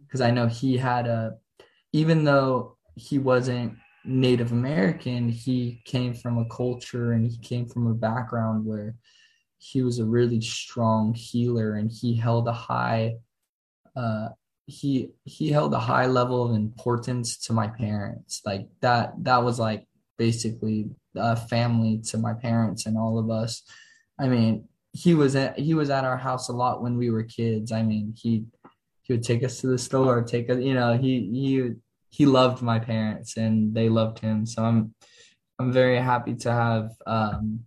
[0.00, 1.36] Because I know he had a,
[1.92, 7.86] even though he wasn't Native American, he came from a culture and he came from
[7.86, 8.96] a background where
[9.58, 13.16] he was a really strong healer and he held a high,
[13.96, 14.28] uh,
[14.68, 18.42] he he held a high level of importance to my parents.
[18.44, 19.88] Like that that was like
[20.18, 23.62] basically a family to my parents and all of us.
[24.20, 27.22] I mean, he was at he was at our house a lot when we were
[27.22, 27.72] kids.
[27.72, 28.44] I mean, he
[29.02, 31.72] he would take us to the store, take us, you know, he he
[32.10, 34.44] he loved my parents and they loved him.
[34.44, 34.94] So I'm
[35.58, 37.60] I'm very happy to have um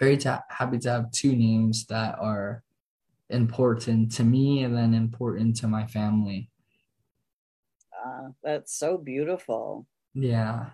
[0.00, 2.64] very ta- happy to have two names that are
[3.32, 6.50] important to me and then important to my family.
[8.04, 9.86] Uh, that's so beautiful.
[10.14, 10.70] Yeah.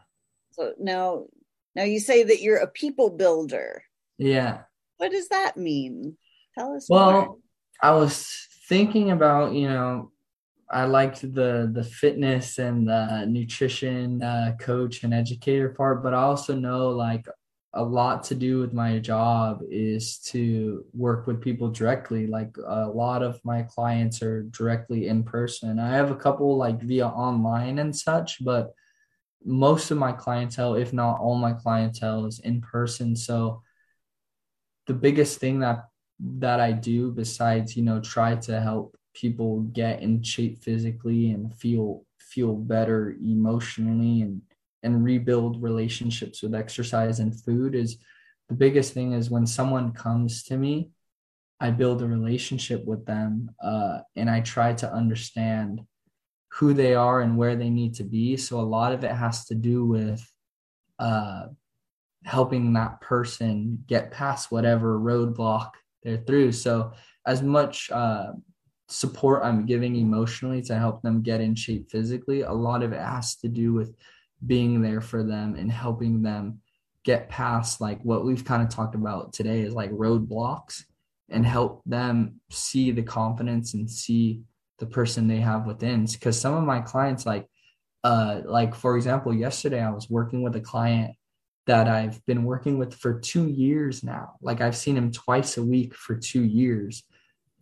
[0.53, 1.27] So now
[1.75, 3.83] now you say that you're a people builder.
[4.19, 4.63] Yeah.
[4.97, 6.17] What does that mean?
[6.59, 7.37] Tell us well, more.
[7.81, 10.11] I was thinking about, you know,
[10.71, 16.23] I liked the the fitness and the nutrition uh, coach and educator part, but I
[16.23, 17.27] also know like
[17.75, 22.27] a lot to do with my job is to work with people directly.
[22.27, 25.79] Like a lot of my clients are directly in person.
[25.79, 28.73] I have a couple like via online and such, but
[29.45, 33.15] most of my clientele, if not all my clientele, is in person.
[33.15, 33.63] So
[34.87, 35.85] the biggest thing that
[36.21, 41.55] that I do besides you know try to help people get in shape physically and
[41.55, 44.43] feel feel better emotionally and
[44.83, 47.99] and rebuild relationships with exercise and food is
[48.49, 50.91] the biggest thing is when someone comes to me
[51.61, 55.81] i build a relationship with them uh, and i try to understand
[56.51, 59.45] who they are and where they need to be so a lot of it has
[59.45, 60.21] to do with
[60.99, 61.47] uh,
[62.25, 65.71] helping that person get past whatever roadblock
[66.03, 66.53] they're through.
[66.53, 66.93] So
[67.27, 68.33] as much uh,
[68.89, 73.01] support I'm giving emotionally to help them get in shape physically, a lot of it
[73.01, 73.95] has to do with
[74.47, 76.61] being there for them and helping them
[77.05, 80.83] get past like what we've kind of talked about today is like roadblocks
[81.31, 84.43] and help them see the confidence and see
[84.79, 87.47] the person they have within because some of my clients like
[88.05, 91.15] uh like for example yesterday I was working with a client
[91.69, 94.37] that I've been working with for two years now.
[94.41, 97.05] Like I've seen him twice a week for two years.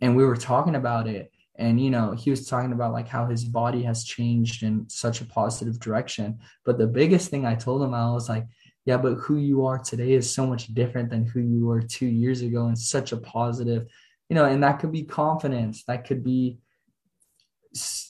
[0.00, 1.32] And we were talking about it.
[1.58, 5.20] And, you know, he was talking about like how his body has changed in such
[5.20, 6.38] a positive direction.
[6.64, 8.46] But the biggest thing I told him, I was like,
[8.84, 12.06] yeah, but who you are today is so much different than who you were two
[12.06, 13.86] years ago and such a positive,
[14.28, 15.82] you know, and that could be confidence.
[15.88, 16.58] That could be,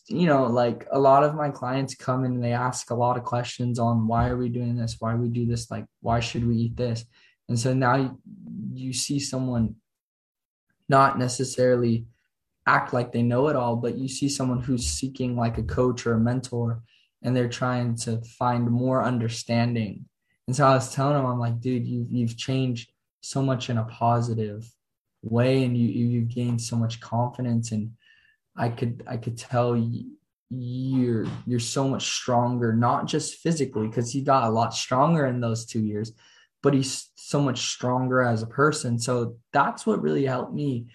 [0.09, 3.24] you know, like a lot of my clients come and they ask a lot of
[3.24, 4.97] questions on why are we doing this?
[4.99, 5.70] Why we do this?
[5.70, 7.05] Like, why should we eat this?
[7.49, 8.18] And so now you,
[8.74, 9.76] you see someone
[10.88, 12.07] not necessarily
[12.67, 16.07] act like they know it all, but you see someone who's seeking like a coach
[16.07, 16.83] or a mentor
[17.23, 20.07] and they're trying to find more understanding.
[20.47, 22.91] And so I was telling him, I'm like, dude, you, you've changed
[23.21, 24.69] so much in a positive
[25.23, 27.93] way and you, you've gained so much confidence and
[28.57, 29.77] I could I could tell
[30.51, 35.41] you're you're so much stronger, not just physically, because he got a lot stronger in
[35.41, 36.12] those two years,
[36.62, 38.99] but he's so much stronger as a person.
[38.99, 40.87] So that's what really helped me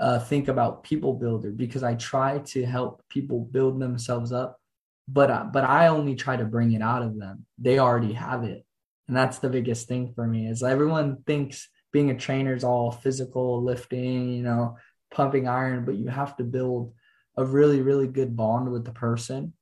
[0.00, 4.58] uh, think about people builder because I try to help people build themselves up,
[5.06, 7.44] but but I only try to bring it out of them.
[7.58, 8.64] They already have it,
[9.06, 10.48] and that's the biggest thing for me.
[10.48, 14.78] Is everyone thinks being a trainer is all physical lifting, you know,
[15.12, 16.94] pumping iron, but you have to build
[17.36, 19.52] a really, really good bond with the person.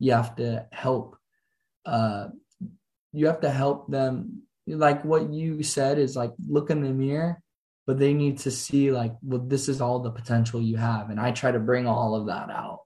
[0.00, 1.16] You have to help,
[1.86, 2.28] uh,
[3.12, 4.42] you have to help them.
[4.66, 7.42] Like what you said is like look in the mirror,
[7.86, 11.10] but they need to see like, well, this is all the potential you have.
[11.10, 12.80] And I try to bring all of that out.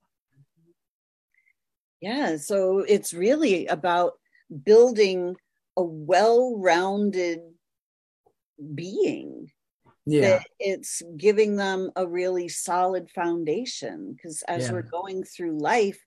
[2.01, 2.37] Yeah.
[2.37, 4.15] So it's really about
[4.65, 5.37] building
[5.77, 7.41] a well rounded
[8.75, 9.51] being
[10.09, 14.73] yeah it's giving them a really solid foundation because as yeah.
[14.73, 16.05] we're going through life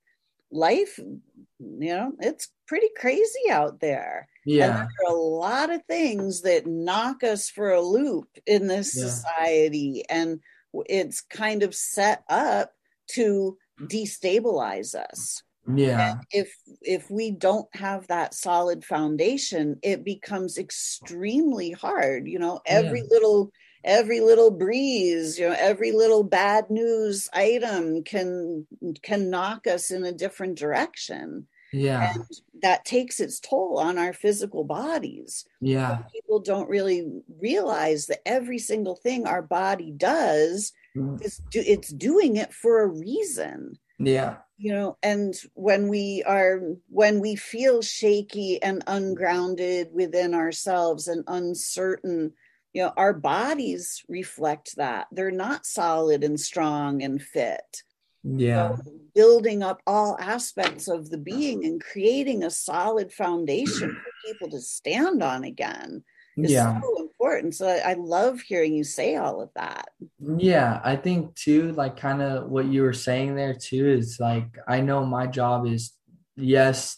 [0.51, 4.29] life you know it's pretty crazy out there.
[4.45, 4.65] Yeah.
[4.65, 8.95] and there are a lot of things that knock us for a loop in this
[8.95, 9.03] yeah.
[9.03, 10.39] society and
[10.85, 12.71] it's kind of set up
[13.09, 15.43] to destabilize us.
[15.67, 16.11] Yeah.
[16.11, 22.61] And if if we don't have that solid foundation it becomes extremely hard you know
[22.65, 23.07] every yeah.
[23.09, 23.51] little
[23.83, 28.65] every little breeze you know every little bad news item can
[29.03, 32.13] can knock us in a different direction yeah.
[32.13, 32.25] And
[32.61, 35.45] that takes its toll on our physical bodies.
[35.61, 35.99] Yeah.
[36.01, 41.23] But people don't really realize that every single thing our body does mm.
[41.23, 43.77] is do, it's doing it for a reason.
[43.99, 44.37] Yeah.
[44.57, 51.23] You know and when we are when we feel shaky and ungrounded within ourselves and
[51.27, 52.33] uncertain
[52.73, 55.07] you know our bodies reflect that.
[55.11, 57.83] They're not solid and strong and fit
[58.23, 58.75] yeah.
[58.75, 58.83] so
[59.15, 64.61] building up all aspects of the being and creating a solid foundation for people to
[64.61, 66.03] stand on again
[66.37, 66.79] is yeah.
[66.79, 67.53] so important.
[67.53, 69.89] So I, I love hearing you say all of that.
[70.19, 74.57] Yeah i think too like kind of what you were saying there too is like
[74.67, 75.93] i know my job is
[76.37, 76.97] yes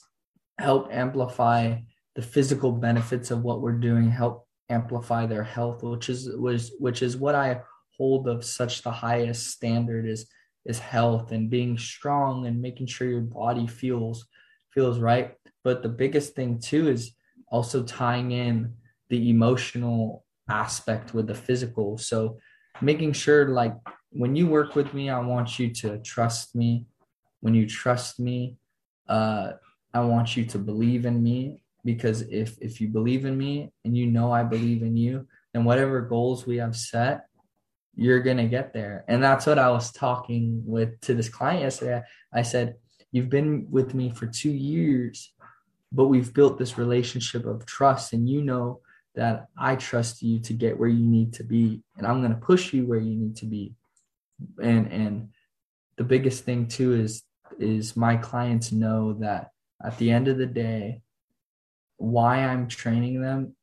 [0.60, 1.76] help amplify
[2.16, 7.02] the physical benefits of what we're doing help amplify their health, which is was which
[7.02, 7.62] is what I
[7.98, 10.28] hold of such the highest standard is
[10.66, 14.26] is health and being strong and making sure your body feels
[14.72, 15.36] feels right.
[15.64, 17.16] But the biggest thing too is
[17.50, 18.74] also tying in
[19.10, 21.98] the emotional aspect with the physical.
[21.98, 22.38] So
[22.82, 23.76] making sure like
[24.12, 26.86] when you work with me, I want you to trust me.
[27.42, 28.58] When you trust me,
[29.08, 29.54] uh,
[29.94, 33.98] I want you to believe in me because if if you believe in me and
[33.98, 37.28] you know I believe in you, then whatever goals we have set,
[37.96, 39.06] you're gonna get there.
[39.08, 42.02] And that's what I was talking with to this client yesterday.
[42.34, 42.76] I said,
[43.12, 45.32] You've been with me for two years,
[45.92, 48.82] but we've built this relationship of trust, and you know
[49.14, 52.74] that I trust you to get where you need to be, and I'm gonna push
[52.74, 53.76] you where you need to be.
[54.62, 55.30] And and
[55.96, 57.24] the biggest thing too is
[57.60, 59.52] is my clients know that
[59.86, 61.02] at the end of the day
[61.98, 63.56] why I'm training them.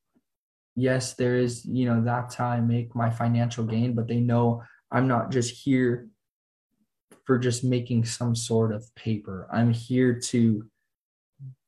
[0.80, 4.62] Yes, there is, you know, that's how I make my financial gain, but they know
[4.90, 6.08] I'm not just here
[7.26, 9.46] for just making some sort of paper.
[9.52, 10.64] I'm here to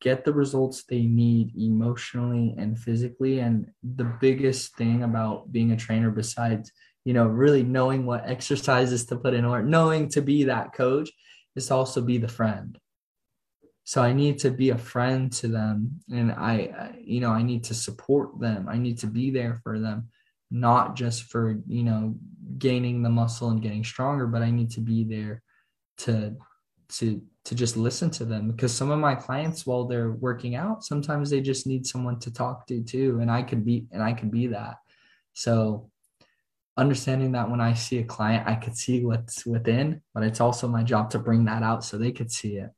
[0.00, 3.40] get the results they need emotionally and physically.
[3.40, 6.72] And the biggest thing about being a trainer, besides,
[7.04, 11.10] you know, really knowing what exercises to put in or knowing to be that coach,
[11.54, 12.78] is to also be the friend
[13.84, 17.64] so i need to be a friend to them and I, you know i need
[17.64, 18.68] to support them.
[18.68, 20.08] I need to be there for them
[20.50, 22.14] not just for you know
[22.58, 25.42] gaining the muscle and getting stronger but i need to be there
[25.98, 26.36] to
[26.88, 28.50] to to just listen to them.
[28.50, 32.32] Because some of my clients while they're working out sometimes they just need someone to
[32.32, 34.76] talk to too and i could be and i could be that.
[35.32, 35.90] So
[36.78, 40.66] understanding that when i see a client i could see what's within but it's also
[40.66, 42.70] my job to bring that out so they could see it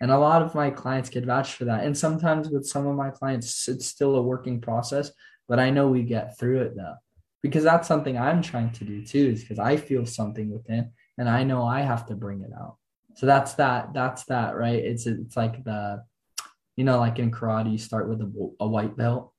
[0.00, 1.84] and a lot of my clients get vouch for that.
[1.84, 5.10] And sometimes with some of my clients it's still a working process
[5.48, 6.94] but i know we get through it though.
[7.42, 11.28] Because that's something i'm trying to do too is because i feel something within and
[11.28, 12.76] i know i have to bring it out.
[13.16, 14.78] So that's that that's that right?
[14.78, 16.04] It's it's like the
[16.76, 19.32] you know like in karate you start with a, a white belt.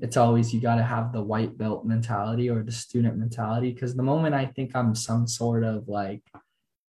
[0.00, 3.94] It's always you got to have the white belt mentality or the student mentality because
[3.94, 6.22] the moment i think i'm some sort of like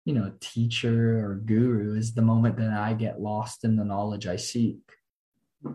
[0.04, 4.26] you know teacher or guru is the moment that i get lost in the knowledge
[4.26, 4.78] i seek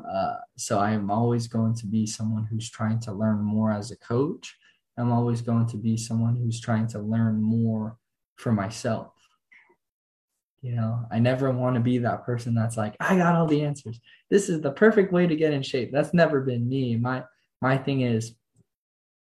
[0.09, 3.97] uh, so i'm always going to be someone who's trying to learn more as a
[3.97, 4.57] coach
[4.97, 7.97] i'm always going to be someone who's trying to learn more
[8.36, 9.11] for myself
[10.65, 13.61] you know, I never want to be that person that's like, I got all the
[13.61, 13.99] answers.
[14.32, 15.91] This is the perfect way to get in shape.
[15.91, 16.95] That's never been me.
[16.95, 17.23] My
[17.61, 18.34] my thing is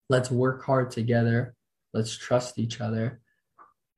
[0.10, 1.54] let's work hard together.
[1.94, 3.19] Let's trust each other.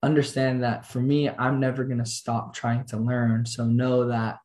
[0.04, 3.45] Understand that for me, I'm never going to stop trying to learn.
[3.45, 4.39] So know that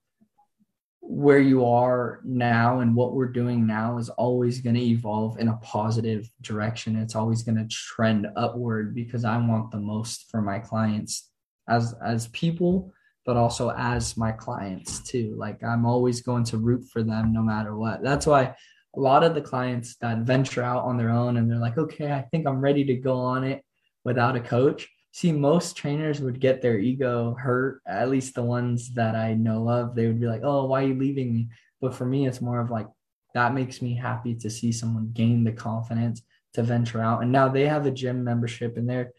[1.01, 5.49] where you are now and what we're doing now is always going to evolve in
[5.49, 6.97] a positive direction.
[6.97, 11.31] It's always going to trend upward because I want the most for my clients
[11.69, 12.93] as as people
[13.25, 17.43] but also as my clients too like i'm always going to root for them no
[17.43, 18.55] matter what that's why
[18.97, 22.13] a lot of the clients that venture out on their own and they're like okay
[22.13, 23.63] i think i'm ready to go on it
[24.05, 28.93] without a coach see most trainers would get their ego hurt at least the ones
[28.93, 31.49] that i know of they would be like oh why are you leaving me
[31.81, 32.87] but for me it's more of like
[33.33, 36.21] that makes me happy to see someone gain the confidence
[36.53, 39.11] to venture out and now they have a gym membership and they're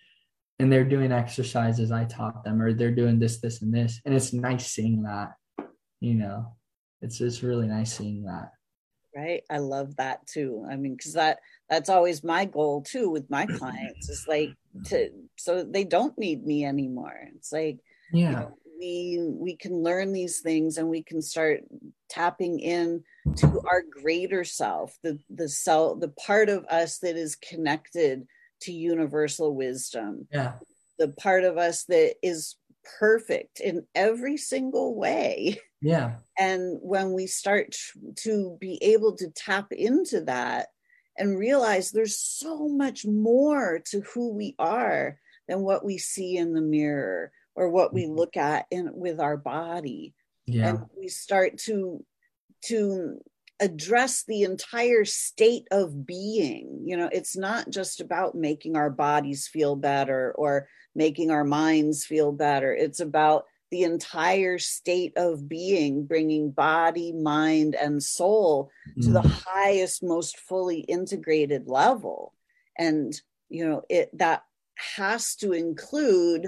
[0.59, 4.01] and they're doing exercises I taught them, or they're doing this, this, and this.
[4.05, 5.33] And it's nice seeing that,
[5.99, 6.55] you know,
[7.01, 8.51] it's just really nice seeing that.
[9.18, 9.41] Right.
[9.49, 10.63] I love that too.
[10.70, 11.39] I mean, because that
[11.72, 14.53] that's always my goal too with my clients is like
[14.86, 17.20] to so they don't need me anymore.
[17.36, 17.80] It's like
[18.11, 18.30] yeah.
[18.30, 21.61] You know, we we can learn these things and we can start
[22.11, 23.03] tapping in
[23.38, 28.28] to our greater self the the self the part of us that is connected
[28.61, 30.28] to universal wisdom.
[30.32, 30.53] Yeah.
[30.99, 32.55] The part of us that is
[32.99, 35.57] perfect in every single way.
[35.82, 36.15] Yeah.
[36.38, 37.75] And when we start
[38.17, 40.67] to be able to tap into that
[41.17, 46.53] and realize there's so much more to who we are than what we see in
[46.53, 48.15] the mirror or what we mm-hmm.
[48.15, 50.13] look at in with our body.
[50.45, 50.69] Yeah.
[50.69, 52.03] And we start to
[52.65, 53.19] to
[53.59, 56.82] address the entire state of being.
[56.86, 62.05] You know, it's not just about making our bodies feel better or making our minds
[62.05, 62.73] feel better.
[62.73, 69.03] It's about the entire state of being, bringing body, mind, and soul mm.
[69.03, 69.43] to the mm.
[69.45, 72.34] highest, most fully integrated level.
[72.78, 73.13] And,
[73.49, 74.43] you know, it that
[74.95, 76.47] has to include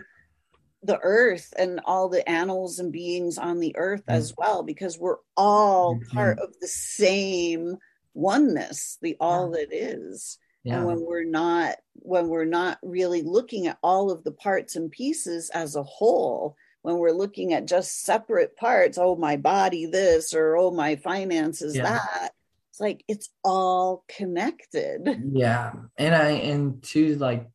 [0.84, 4.18] the earth and all the animals and beings on the earth mm-hmm.
[4.18, 6.16] as well because we're all mm-hmm.
[6.16, 7.76] part of the same
[8.14, 9.60] oneness the all yeah.
[9.60, 10.78] that is yeah.
[10.78, 14.92] and when we're not when we're not really looking at all of the parts and
[14.92, 16.56] pieces as a whole
[16.90, 21.76] when we're looking at just separate parts oh my body this or oh my finances
[21.76, 21.84] yeah.
[21.84, 22.32] that
[22.80, 25.02] it's like it's all connected.
[25.34, 25.74] Yeah.
[25.98, 27.48] And i and to like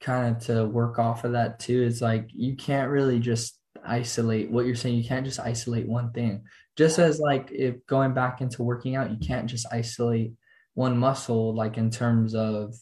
[0.00, 4.50] kind of to work off of that too is like you can't really just isolate
[4.50, 6.44] what you're saying you can't just isolate one thing.
[6.76, 10.32] Just as like if going back into working out you can't just isolate
[10.74, 12.74] one muscle like in terms of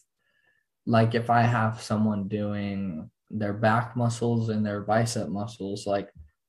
[0.86, 6.08] like if i have someone doing their back muscles and their bicep muscles like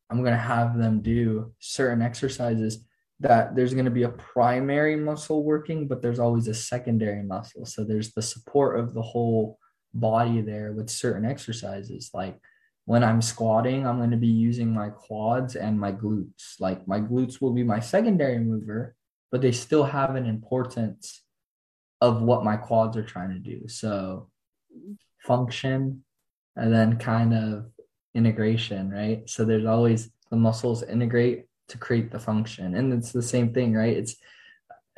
[0.10, 2.86] i'm going to have them do certain exercises
[3.22, 7.66] that there's going to be a primary muscle working but there's always a secondary muscle
[7.66, 9.60] so there's the support of the whole
[9.94, 12.12] body there with certain exercises.
[12.14, 12.38] Like
[12.86, 16.60] when I'm squatting, I'm going to be using my quads and my glutes.
[16.60, 18.96] Like my glutes will be my secondary mover,
[19.32, 21.24] but they still have an importance
[22.02, 23.68] of what my quads are trying to do.
[23.68, 24.30] So
[25.24, 26.04] function
[26.56, 27.66] and then kind of
[28.16, 29.30] integration, right?
[29.30, 32.76] So there's always the muscles integrate to create the function.
[32.76, 33.96] And it's the same thing, right?
[33.96, 34.16] It's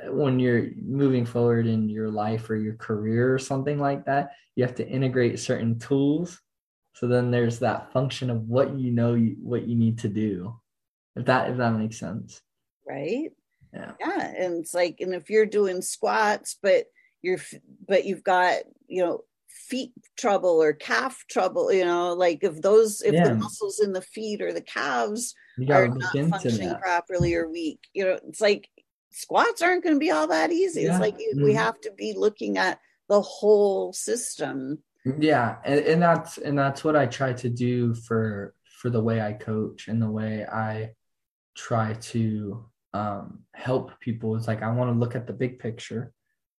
[0.08, 4.66] when you're moving forward in your life or your career or something like that, you
[4.66, 6.40] have to integrate certain tools.
[6.94, 10.56] So then there's that function of what you know you, what you need to do.
[11.16, 12.42] If that if that makes sense.
[12.88, 13.32] Right?
[13.74, 13.92] Yeah.
[14.00, 16.86] Yeah, and it's like and if you're doing squats but
[17.22, 17.40] you're
[17.88, 19.24] but you've got, you know,
[19.68, 23.30] feet trouble or calf trouble you know like if those if Yeah.
[23.30, 25.34] the muscles in the feet or the calves
[25.70, 26.82] are not functioning that.
[26.82, 28.68] properly or weak you know it's like
[29.12, 30.92] squats aren't going to be all that easy Yeah.
[30.92, 32.80] it's like you- we have to be looking at
[33.10, 34.82] the whole system
[35.20, 39.20] Yeah, and, and that's and that's what I try to do for for the way
[39.22, 40.94] I coach and the way I
[41.56, 44.36] try to um, help people.
[44.36, 46.14] Is like I want to look at the big picture.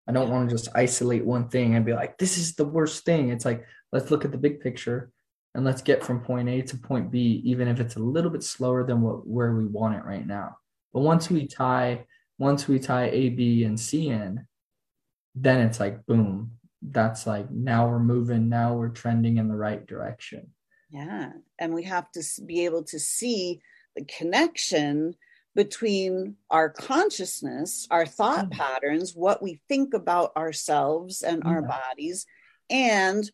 [0.09, 3.05] I don't want to just isolate one thing and be like, this is the worst
[3.05, 3.31] thing.
[3.31, 5.11] It's like let's look at the big picture
[5.55, 8.43] and let's get from point A to point B, even if it's a little bit
[8.43, 10.57] slower than what where we want it right now.
[10.93, 12.05] But once we tie
[12.39, 14.47] once we tie A, B, and C in,
[15.35, 16.59] then it's like boom.
[16.83, 20.51] That's like now we're moving, now we're trending in the right direction.
[20.91, 21.31] Yeah.
[21.59, 23.61] And we have to be able to see
[23.95, 25.15] the connection
[25.55, 28.53] between our consciousness, our thought Mm.
[28.53, 32.27] patterns, what we think about ourselves and our bodies,
[32.71, 33.31] and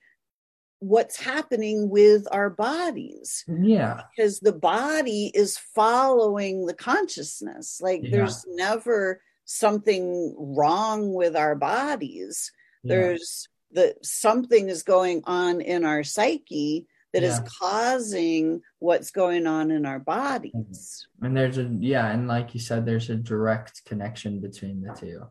[0.80, 3.44] what's happening with our bodies.
[3.48, 4.02] Yeah.
[4.16, 7.80] Because the body is following the consciousness.
[7.80, 8.10] Like Yeah.
[8.10, 12.52] there's never something wrong with our bodies
[12.82, 12.94] Yeah.
[12.94, 17.44] there's the something is going on in our psyche that is Yeah.
[17.60, 22.84] causing what's going on in our bodies And there's a yeah, and like you said,
[22.86, 25.26] there's a direct connection between the two.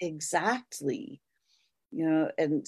[0.00, 1.20] exactly
[1.90, 2.66] you know and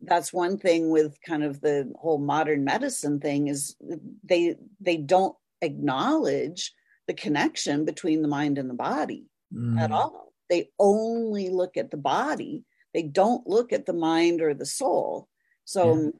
[0.00, 3.76] that's one thing with kind of the whole modern medicine thing is
[4.24, 6.72] they they don't acknowledge
[7.08, 9.26] the connection between the mind and the body
[9.76, 10.32] at Mm, all.
[10.48, 12.64] They only look at the body.
[12.94, 15.28] They don't look at the mind or the soul.
[15.64, 16.10] So, Yeah.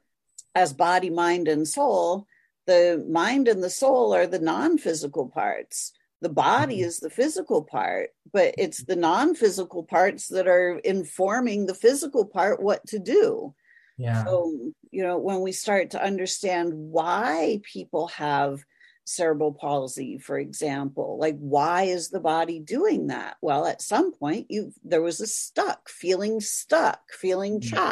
[0.55, 2.27] As body, mind, and soul,
[2.67, 5.93] the mind and the soul are the non physical parts.
[6.21, 6.83] The body Mhm.
[6.83, 12.27] is the physical part, but it's the non physical parts that are informing the physical
[12.27, 13.55] part what to do.
[13.97, 14.29] Yeah.
[14.29, 18.65] So, you know, when we start to understand why people have
[19.05, 23.37] cerebral palsy, for example, like why is the body doing that?
[23.43, 27.83] Well, at some point you there was a stuck, feeling stuck, feeling Mhm.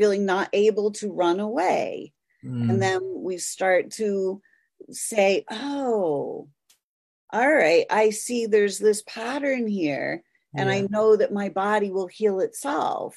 [0.00, 2.12] Feeling not able to run away.
[2.42, 4.40] Mm, And then we start to
[4.90, 6.48] say, oh,
[7.32, 10.24] all right, I see there's this pattern here,
[10.56, 13.14] and I know that my body will heal itself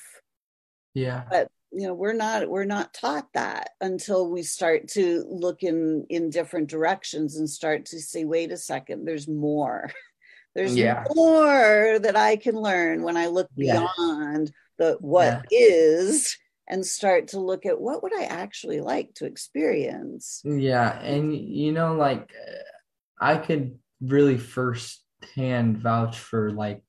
[0.94, 1.24] yeah.
[1.32, 6.06] but you know we're not we're not taught that until we start to look in
[6.10, 9.90] in different directions and start to say wait a second there's more
[10.56, 11.04] there's Yeah.
[11.16, 13.80] more that i can learn when i look Yeah.
[13.98, 16.38] beyond the what is
[16.70, 21.72] and start to look at what would i actually like to experience Yeah, and you
[21.72, 25.04] know, like uh, I could really first
[25.36, 26.84] hand vouch for like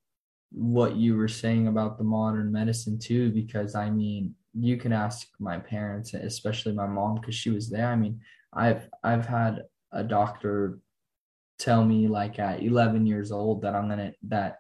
[0.51, 5.29] what you were saying about the modern medicine too, because I mean, you can ask
[5.39, 7.89] my parents, especially my mom, because she was there.
[7.89, 8.21] I mean,
[8.53, 9.63] I've I've had
[9.93, 10.79] a doctor
[11.59, 14.59] tell me like at 11 years old that I'm gonna that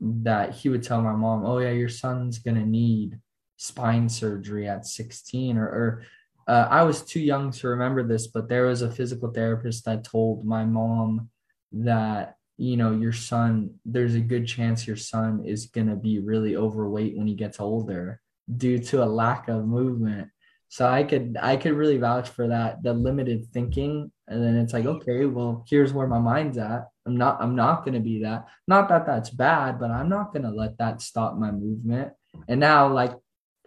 [0.00, 3.18] that he would tell my mom, oh yeah, your son's gonna need
[3.62, 6.02] spine surgery at 16 or, or
[6.48, 10.02] uh, I was too young to remember this, but there was a physical therapist that
[10.02, 11.30] told my mom
[11.70, 16.18] that, you know, your son, there's a good chance your son is going to be
[16.18, 18.20] really overweight when he gets older
[18.54, 20.28] due to a lack of movement.
[20.68, 24.10] So I could I could really vouch for that, the limited thinking.
[24.26, 26.88] And then it's like, okay, well, here's where my mind's at.
[27.06, 28.48] I'm not I'm not going to be that.
[28.66, 32.12] Not that that's bad, but I'm not going to let that stop my movement.
[32.48, 33.12] And now like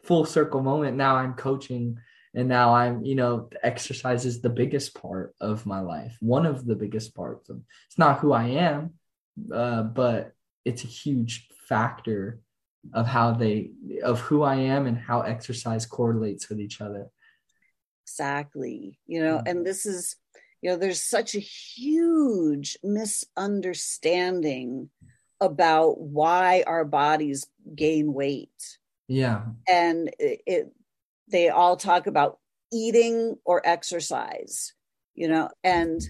[0.05, 1.97] full circle moment, now I'm coaching
[2.35, 6.15] and now i'm you know exercise is the biggest part of my life.
[6.19, 8.93] One of the biggest parts of, it's not who i am
[9.53, 10.33] uh, but
[10.63, 12.39] it's a huge factor
[12.93, 13.71] of how they
[14.03, 17.07] of who i am and how exercise correlates with each other.
[18.05, 18.99] Exactly.
[19.07, 20.17] You know and this is
[20.61, 24.89] you know there's such a huge misunderstanding
[25.41, 27.45] about why our bodies
[27.75, 28.77] gain weight
[29.07, 29.43] yeah.
[29.67, 30.73] And it, it
[31.27, 32.39] they all talk about
[32.73, 34.73] eating or exercise
[35.13, 36.01] you know and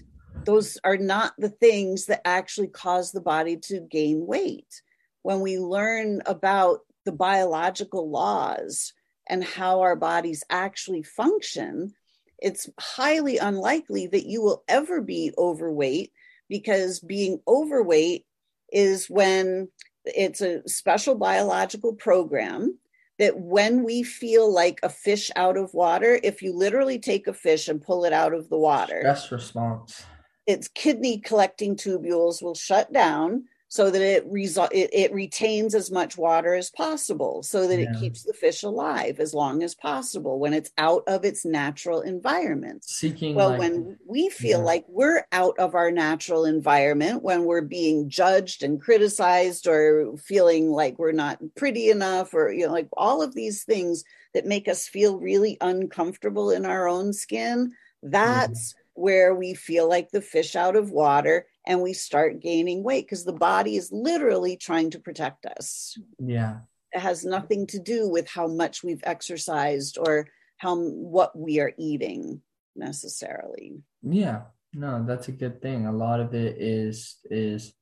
[0.44, 4.82] those are not the things that actually cause the body to gain weight.
[5.22, 8.92] When we learn about the biological laws
[9.28, 11.94] and how our bodies actually function
[12.38, 16.12] it's highly unlikely that you will ever be overweight
[16.48, 18.26] because being overweight
[18.72, 19.68] is when
[20.04, 22.78] it's a special biological program
[23.18, 27.32] that when we feel like a fish out of water, if you literally take a
[27.32, 30.04] fish and pull it out of the water, stress response
[30.46, 33.44] its kidney collecting tubules will shut down.
[33.68, 37.90] So that it, result it, it retains as much water as possible so that Yeah.
[37.90, 42.00] it keeps the fish alive as long as possible when it's out of its natural
[42.00, 44.64] environment seeking well like when we feel Yeah.
[44.64, 50.70] like we're out of our natural environment when we're being judged and criticized or feeling
[50.70, 54.04] like we're not pretty enough or you know like all of these things
[54.34, 58.10] that make us feel really uncomfortable in our own skin mm-hmm.
[58.10, 63.06] that's where we feel like the fish out of water and we start gaining weight
[63.06, 65.96] because the body is literally trying to protect us.
[66.18, 66.58] Yeah.
[66.92, 71.72] It has nothing to do with how much we've exercised or how what we are
[71.78, 72.40] eating
[72.74, 73.82] necessarily.
[74.02, 74.42] Yeah.
[74.72, 75.86] No that's a good thing.
[75.86, 77.72] A lot of it is is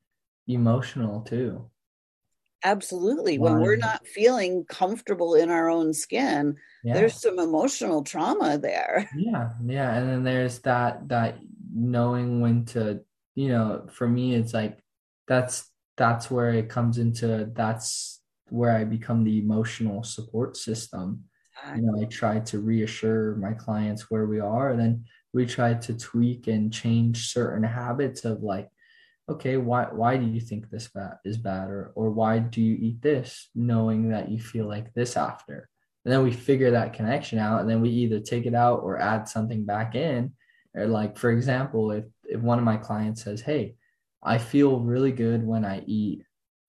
[0.46, 1.70] emotional too.
[2.64, 3.38] Absolutely.
[3.38, 6.92] When we're not feeling comfortable in our own skin yeah.
[6.92, 9.08] there's some emotional trauma there.
[9.16, 11.38] Yeah, yeah, and then there's that that
[11.74, 13.00] knowing when to,
[13.34, 14.78] you know, for me it's like
[15.26, 18.20] that's that's where it comes into that's
[18.50, 21.24] where I become the emotional support system.
[21.74, 25.74] You know, I try to reassure my clients where we are, and then we try
[25.74, 28.68] to tweak and change certain habits of like,
[29.28, 32.76] okay, why why do you think this bad is bad, or or why do you
[32.80, 35.68] eat this, knowing that you feel like this after?
[36.04, 39.00] and then we figure that connection out and then we either take it out or
[39.00, 40.32] add something back in
[40.74, 43.74] or like for example if if one of my clients says hey
[44.22, 46.22] i feel really good when i eat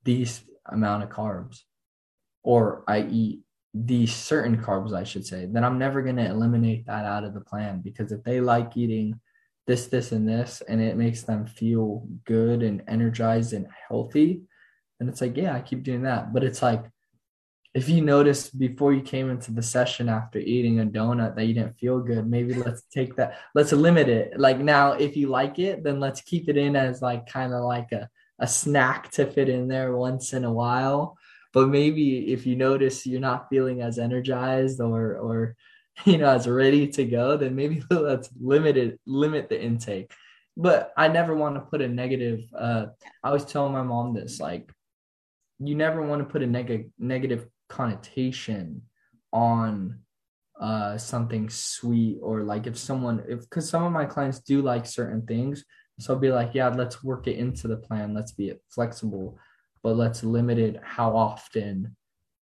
[0.04, 1.62] these amount of carbs
[2.44, 3.42] or i eat
[3.74, 7.34] these certain carbs i should say then i'm never going to eliminate that out of
[7.34, 9.20] the plan because if they like eating
[9.68, 14.42] this this and this and it makes them feel good and energized and healthy
[15.00, 16.34] then it's like yeah i keep doing that.
[16.34, 16.86] But it's like
[17.76, 21.54] if you noticed before you came into the session after eating a donut that you
[21.54, 24.40] didn't feel good, maybe let's take that, let's limit it.
[24.40, 27.66] Like now, if you like it, then let's keep it in as like kind of
[27.66, 28.10] like a,
[28.40, 31.18] a snack to fit in there once in a while.
[31.52, 35.56] But maybe if you notice you're not feeling as energized or or
[36.06, 40.14] you know as ready to go, then maybe let's limit it, limit the intake.
[40.56, 42.40] But I never want to put a negative.
[42.58, 42.86] Uh,
[43.22, 44.72] I was telling my mom this like
[45.60, 48.82] you never want to put a neg- negative connotation
[49.34, 50.00] on
[50.60, 54.86] uh something sweet or like if someone if because some of my clients do like
[54.86, 55.66] certain things.
[56.00, 58.14] So I'll be like yeah let's work it into the plan.
[58.14, 59.38] Let's be flexible
[59.84, 61.96] but let's limit it how often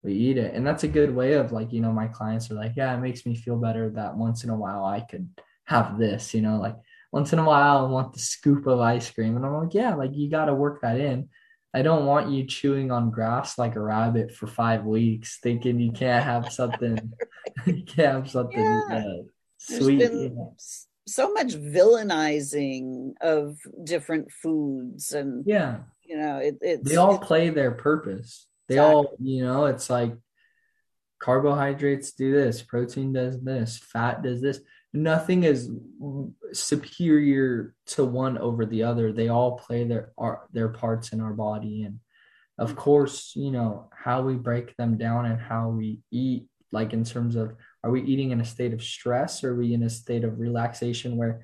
[0.02, 0.52] we eat it.
[0.52, 3.00] And that's a good way of like you know my clients are like yeah it
[3.00, 5.28] makes me feel better that once in a while i could
[5.64, 6.74] have this you know like
[7.12, 9.36] once in a while i want the scoop of ice cream.
[9.36, 11.28] And i'm like yeah like you got to work that in
[11.72, 15.92] I don't want you chewing on grass like a rabbit for five weeks, thinking you
[15.92, 17.12] can't have something,
[17.66, 18.96] you can't have something Yeah.
[18.96, 19.22] uh,
[19.58, 19.98] sweet.
[20.00, 20.54] been you know.
[21.06, 27.50] so much villainizing of different foods and Yeah, you know it, it's they all play
[27.50, 28.46] their purpose.
[28.68, 30.14] They all, you know, it's like
[31.20, 34.60] carbohydrates do this, protein does this, fat does this.
[34.92, 35.70] Nothing is
[36.52, 39.12] superior to one over the other.
[39.12, 42.00] They all play their our, their parts in our body, and
[42.58, 46.46] of course, you know how we break them down and how we eat.
[46.72, 49.74] Like in terms of, are we eating in a state of stress, or are we
[49.74, 51.42] in a state of relaxation where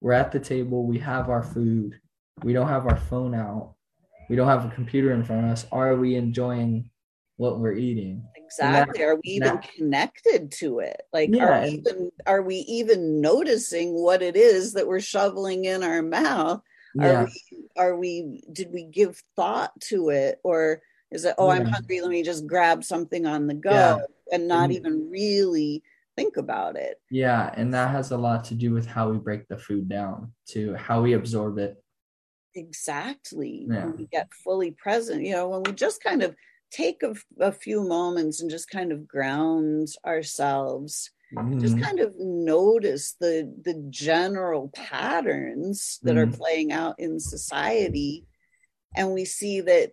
[0.00, 1.98] we're at the table, we have our food,
[2.42, 3.74] we don't have our phone out,
[4.28, 5.66] we don't have a computer in front of us.
[5.72, 6.90] Are we enjoying
[7.36, 8.24] what we're eating?
[8.48, 9.02] Exactly.
[9.02, 11.02] Are we even that- connected to it?
[11.12, 15.64] Like Yeah, are we even are we even noticing what it is that we're shoveling
[15.66, 16.62] in our mouth?
[16.94, 20.40] Yeah, are we are we did we give thought to it?
[20.44, 23.98] Or is it oh i'm hungry let me just grab something on the go Yeah.
[24.32, 24.74] and not Mhm.
[24.74, 25.82] even really
[26.16, 27.00] think about it?
[27.10, 30.32] Yeah, and that has a lot to do with how we break the food down,
[30.48, 31.82] to how we absorb it.
[32.54, 33.66] exactly.
[33.68, 33.86] Yeah.
[33.86, 36.34] when we get fully present you know when we just kind of
[36.70, 41.10] take a, a few moments and just kind of ground ourselves
[41.60, 41.82] just Mhm.
[41.82, 46.32] kind of notice the the general patterns that are Mhm.
[46.32, 48.26] playing out in society
[48.96, 49.92] and we see that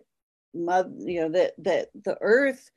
[0.54, 2.70] mother you know that that the earth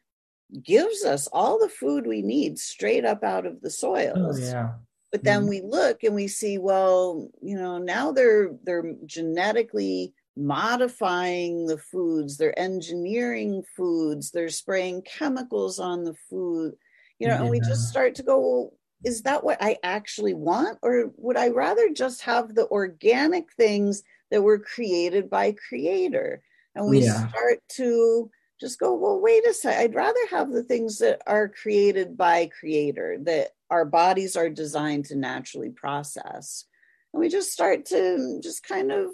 [0.64, 3.70] gives us all the food we need straight up out of the
[4.14, 4.78] Oh soils yeah,
[5.12, 5.50] but then Mhm.
[5.50, 12.38] we look and we see well you know now they're they're genetically modifying the foods
[12.38, 16.74] they're engineering foods they're spraying chemicals on the food
[17.20, 18.74] you know and we just start to go well
[19.04, 24.04] is that what i actually want or would i rather just have the organic things
[24.32, 26.42] that were created by creator?
[26.76, 27.28] And we Yeah.
[27.28, 28.30] start to
[28.60, 32.48] just go well wait a sec i'd rather have the things that are created by
[32.48, 36.66] creator that our bodies are designed to naturally process.
[37.14, 39.12] And we just start to just kind of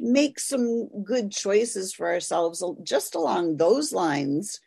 [0.00, 4.60] make some good choices for ourselves just along those lines.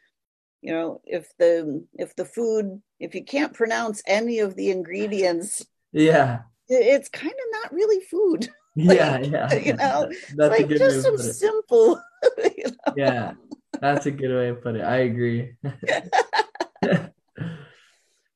[0.61, 5.65] You know if the if the food if you can't pronounce any of the ingredients
[5.93, 6.39] yeah.
[6.67, 8.49] it's kind of not really food.
[8.75, 9.17] Like, yeah.
[9.17, 11.99] yeah you know that's like just some simple
[12.38, 12.93] you know?
[12.95, 13.34] yeah
[13.82, 14.84] that's a good way to put it.
[14.84, 15.55] I agree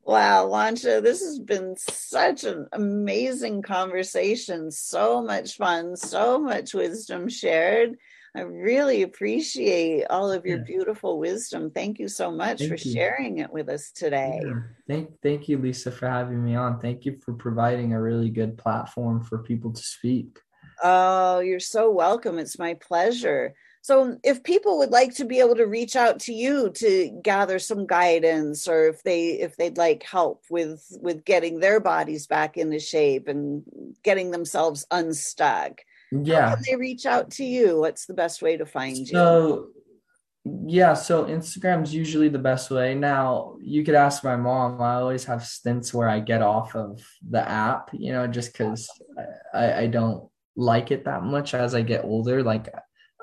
[0.05, 4.69] Wow, Wansha, this has been such an amazing conversation.
[4.69, 7.95] So much fun, so much wisdom shared.
[8.35, 10.63] I really appreciate all of your yeah.
[10.65, 11.71] beautiful wisdom.
[11.71, 12.93] Thank you so much thank for you.
[12.93, 14.41] sharing it with us today.
[14.43, 14.59] Yeah.
[14.89, 16.79] Thank, thank you, Lisa, for having me on.
[16.79, 20.39] Thank you for providing a really good platform for people to speak.
[20.83, 22.39] Oh, you're so welcome.
[22.39, 23.53] It's my pleasure.
[23.83, 27.19] So, um, if people would like to be able to reach out to you to
[27.21, 32.25] gather some guidance, or if they if they'd like help with with getting their bodies
[32.25, 33.63] back into shape and
[34.01, 35.81] getting themselves unstuck,
[36.13, 37.77] yeah, how can they reach out to you?
[37.77, 39.05] What's the best way to find you?
[39.05, 39.67] So,
[40.45, 42.95] yeah, so Instagram's usually the best way.
[42.95, 44.81] Now, you could ask my mom.
[44.81, 48.89] I always have stints where I get off of the app, you know, just because
[49.53, 52.43] I, I don't like it that much as I get older.
[52.43, 52.73] Like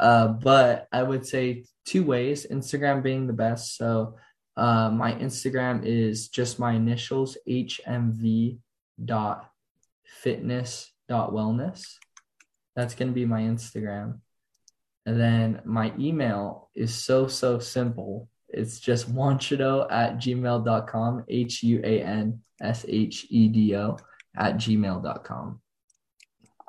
[0.01, 3.77] uh, but I would say two ways, Instagram being the best.
[3.77, 4.17] So
[4.57, 8.59] uh, my Instagram is just my initials, hmv
[9.03, 9.51] dot
[10.07, 11.85] fitness dot wellness.
[12.75, 14.21] That's going to be my Instagram.
[15.05, 18.29] And then my email is so, so simple.
[18.49, 23.99] It's just Huanshedo at gmail.com, H U A N S H E D O
[24.37, 25.61] at gmail.com.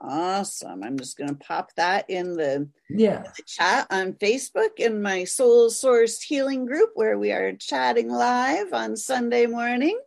[0.03, 0.83] Awesome.
[0.83, 3.21] I'm just going to pop that in the, yeah.
[3.21, 8.73] the chat on Facebook in my Soul Source Healing group where we are chatting live
[8.73, 9.99] on Sunday morning.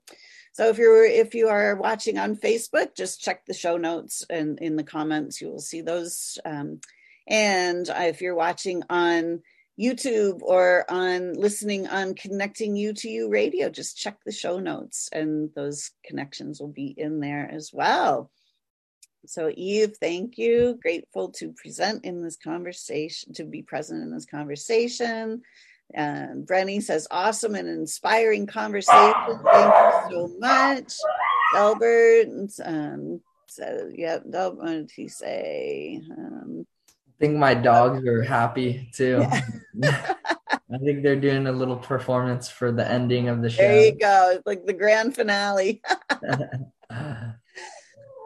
[0.53, 4.59] So if you're if you are watching on Facebook, just check the show notes and
[4.61, 6.39] in the comments you will see those.
[6.45, 6.81] Um,
[7.29, 9.43] and if you're watching on
[9.79, 15.09] YouTube or on listening on Connecting You to You Radio, just check the show notes
[15.13, 18.31] and those connections will be in there as well.
[19.27, 20.79] So, Eve, thank you.
[20.81, 25.43] Grateful to present in this conversation, to be present in this conversation.
[25.93, 29.39] And Brenny says, awesome and inspiring conversation.
[29.45, 30.95] Thank you so much.
[31.55, 32.29] Albert,
[32.65, 36.01] um, so, yeah, what did he say?
[36.11, 39.25] Um, I think my dogs are happy too.
[39.75, 40.15] Yeah.
[40.73, 43.63] I think they're doing a little performance for the ending of the show.
[43.63, 44.33] There you go.
[44.35, 45.83] It's like the grand finale.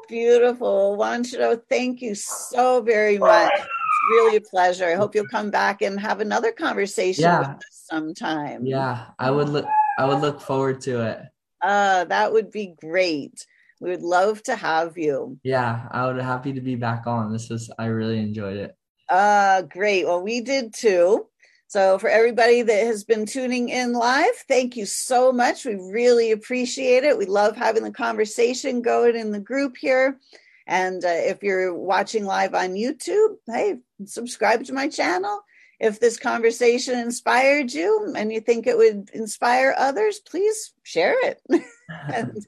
[0.09, 0.97] beautiful.
[0.99, 3.53] Huanshedo, thank you so very much.
[3.55, 3.67] It's
[4.11, 4.87] really a pleasure.
[4.87, 7.39] I hope you'll come back and have another conversation yeah.
[7.41, 8.67] with us sometime.
[8.67, 9.67] Yeah, I would look
[9.99, 11.21] I would look forward to it.
[11.61, 13.47] Uh, that would be great.
[13.81, 15.39] We would love to have you.
[15.43, 17.33] Yeah, I would happy to be back on.
[17.33, 18.77] This was I really enjoyed it.
[19.09, 20.07] Uh great.
[20.07, 21.27] Well, we did too.
[21.69, 25.67] So, for everybody that has been tuning in live, thank you so much.
[25.67, 27.19] We really appreciate it.
[27.19, 30.19] We love having the conversation going in the group here.
[30.67, 35.43] And uh, if you're watching live on YouTube, hey, subscribe to my channel.
[35.79, 41.43] If this conversation inspired you and you think it would inspire others, please share it.
[41.91, 42.47] and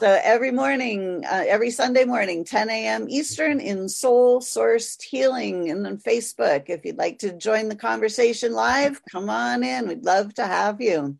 [0.00, 3.06] so every morning, uh, every Sunday morning, 10 a.m.
[3.10, 6.70] Eastern in Soul Sourced Healing and on Facebook.
[6.70, 9.88] If you'd like to join the conversation live, come on in.
[9.88, 11.18] We'd love to have you.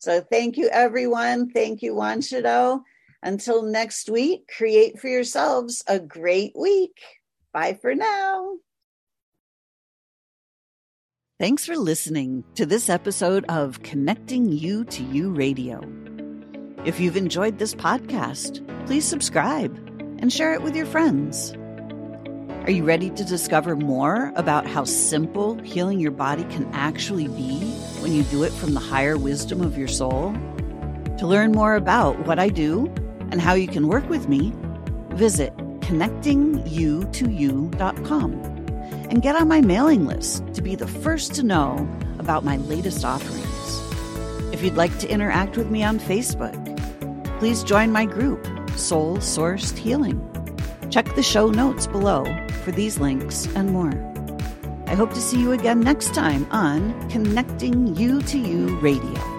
[0.00, 1.50] So thank you, everyone.
[1.50, 2.82] Thank you, Huanshedo.
[3.22, 7.00] Until next week, create for yourselves a great week.
[7.52, 8.54] Bye for now.
[11.38, 15.80] Thanks for listening to this episode of Connecting You to You Radio.
[16.84, 19.76] If you've enjoyed this podcast, please subscribe
[20.20, 21.52] and share it with your friends.
[22.62, 27.58] Are you ready to discover more about how simple healing your body can actually be
[28.00, 30.32] when you do it from the higher wisdom of your soul?
[31.18, 32.86] To learn more about what I do
[33.32, 34.52] and how you can work with me,
[35.10, 38.32] visit connectingyoutoyou.com
[39.10, 41.88] and get on my mailing list to be the first to know
[42.20, 43.48] about my latest offerings.
[44.54, 46.67] If you'd like to interact with me on Facebook,
[47.38, 48.44] please join my group,
[48.76, 50.20] Soul Sourced Healing.
[50.90, 52.24] Check the show notes below
[52.64, 53.92] for these links and more.
[54.86, 59.37] I hope to see you again next time on Connecting You to You Radio.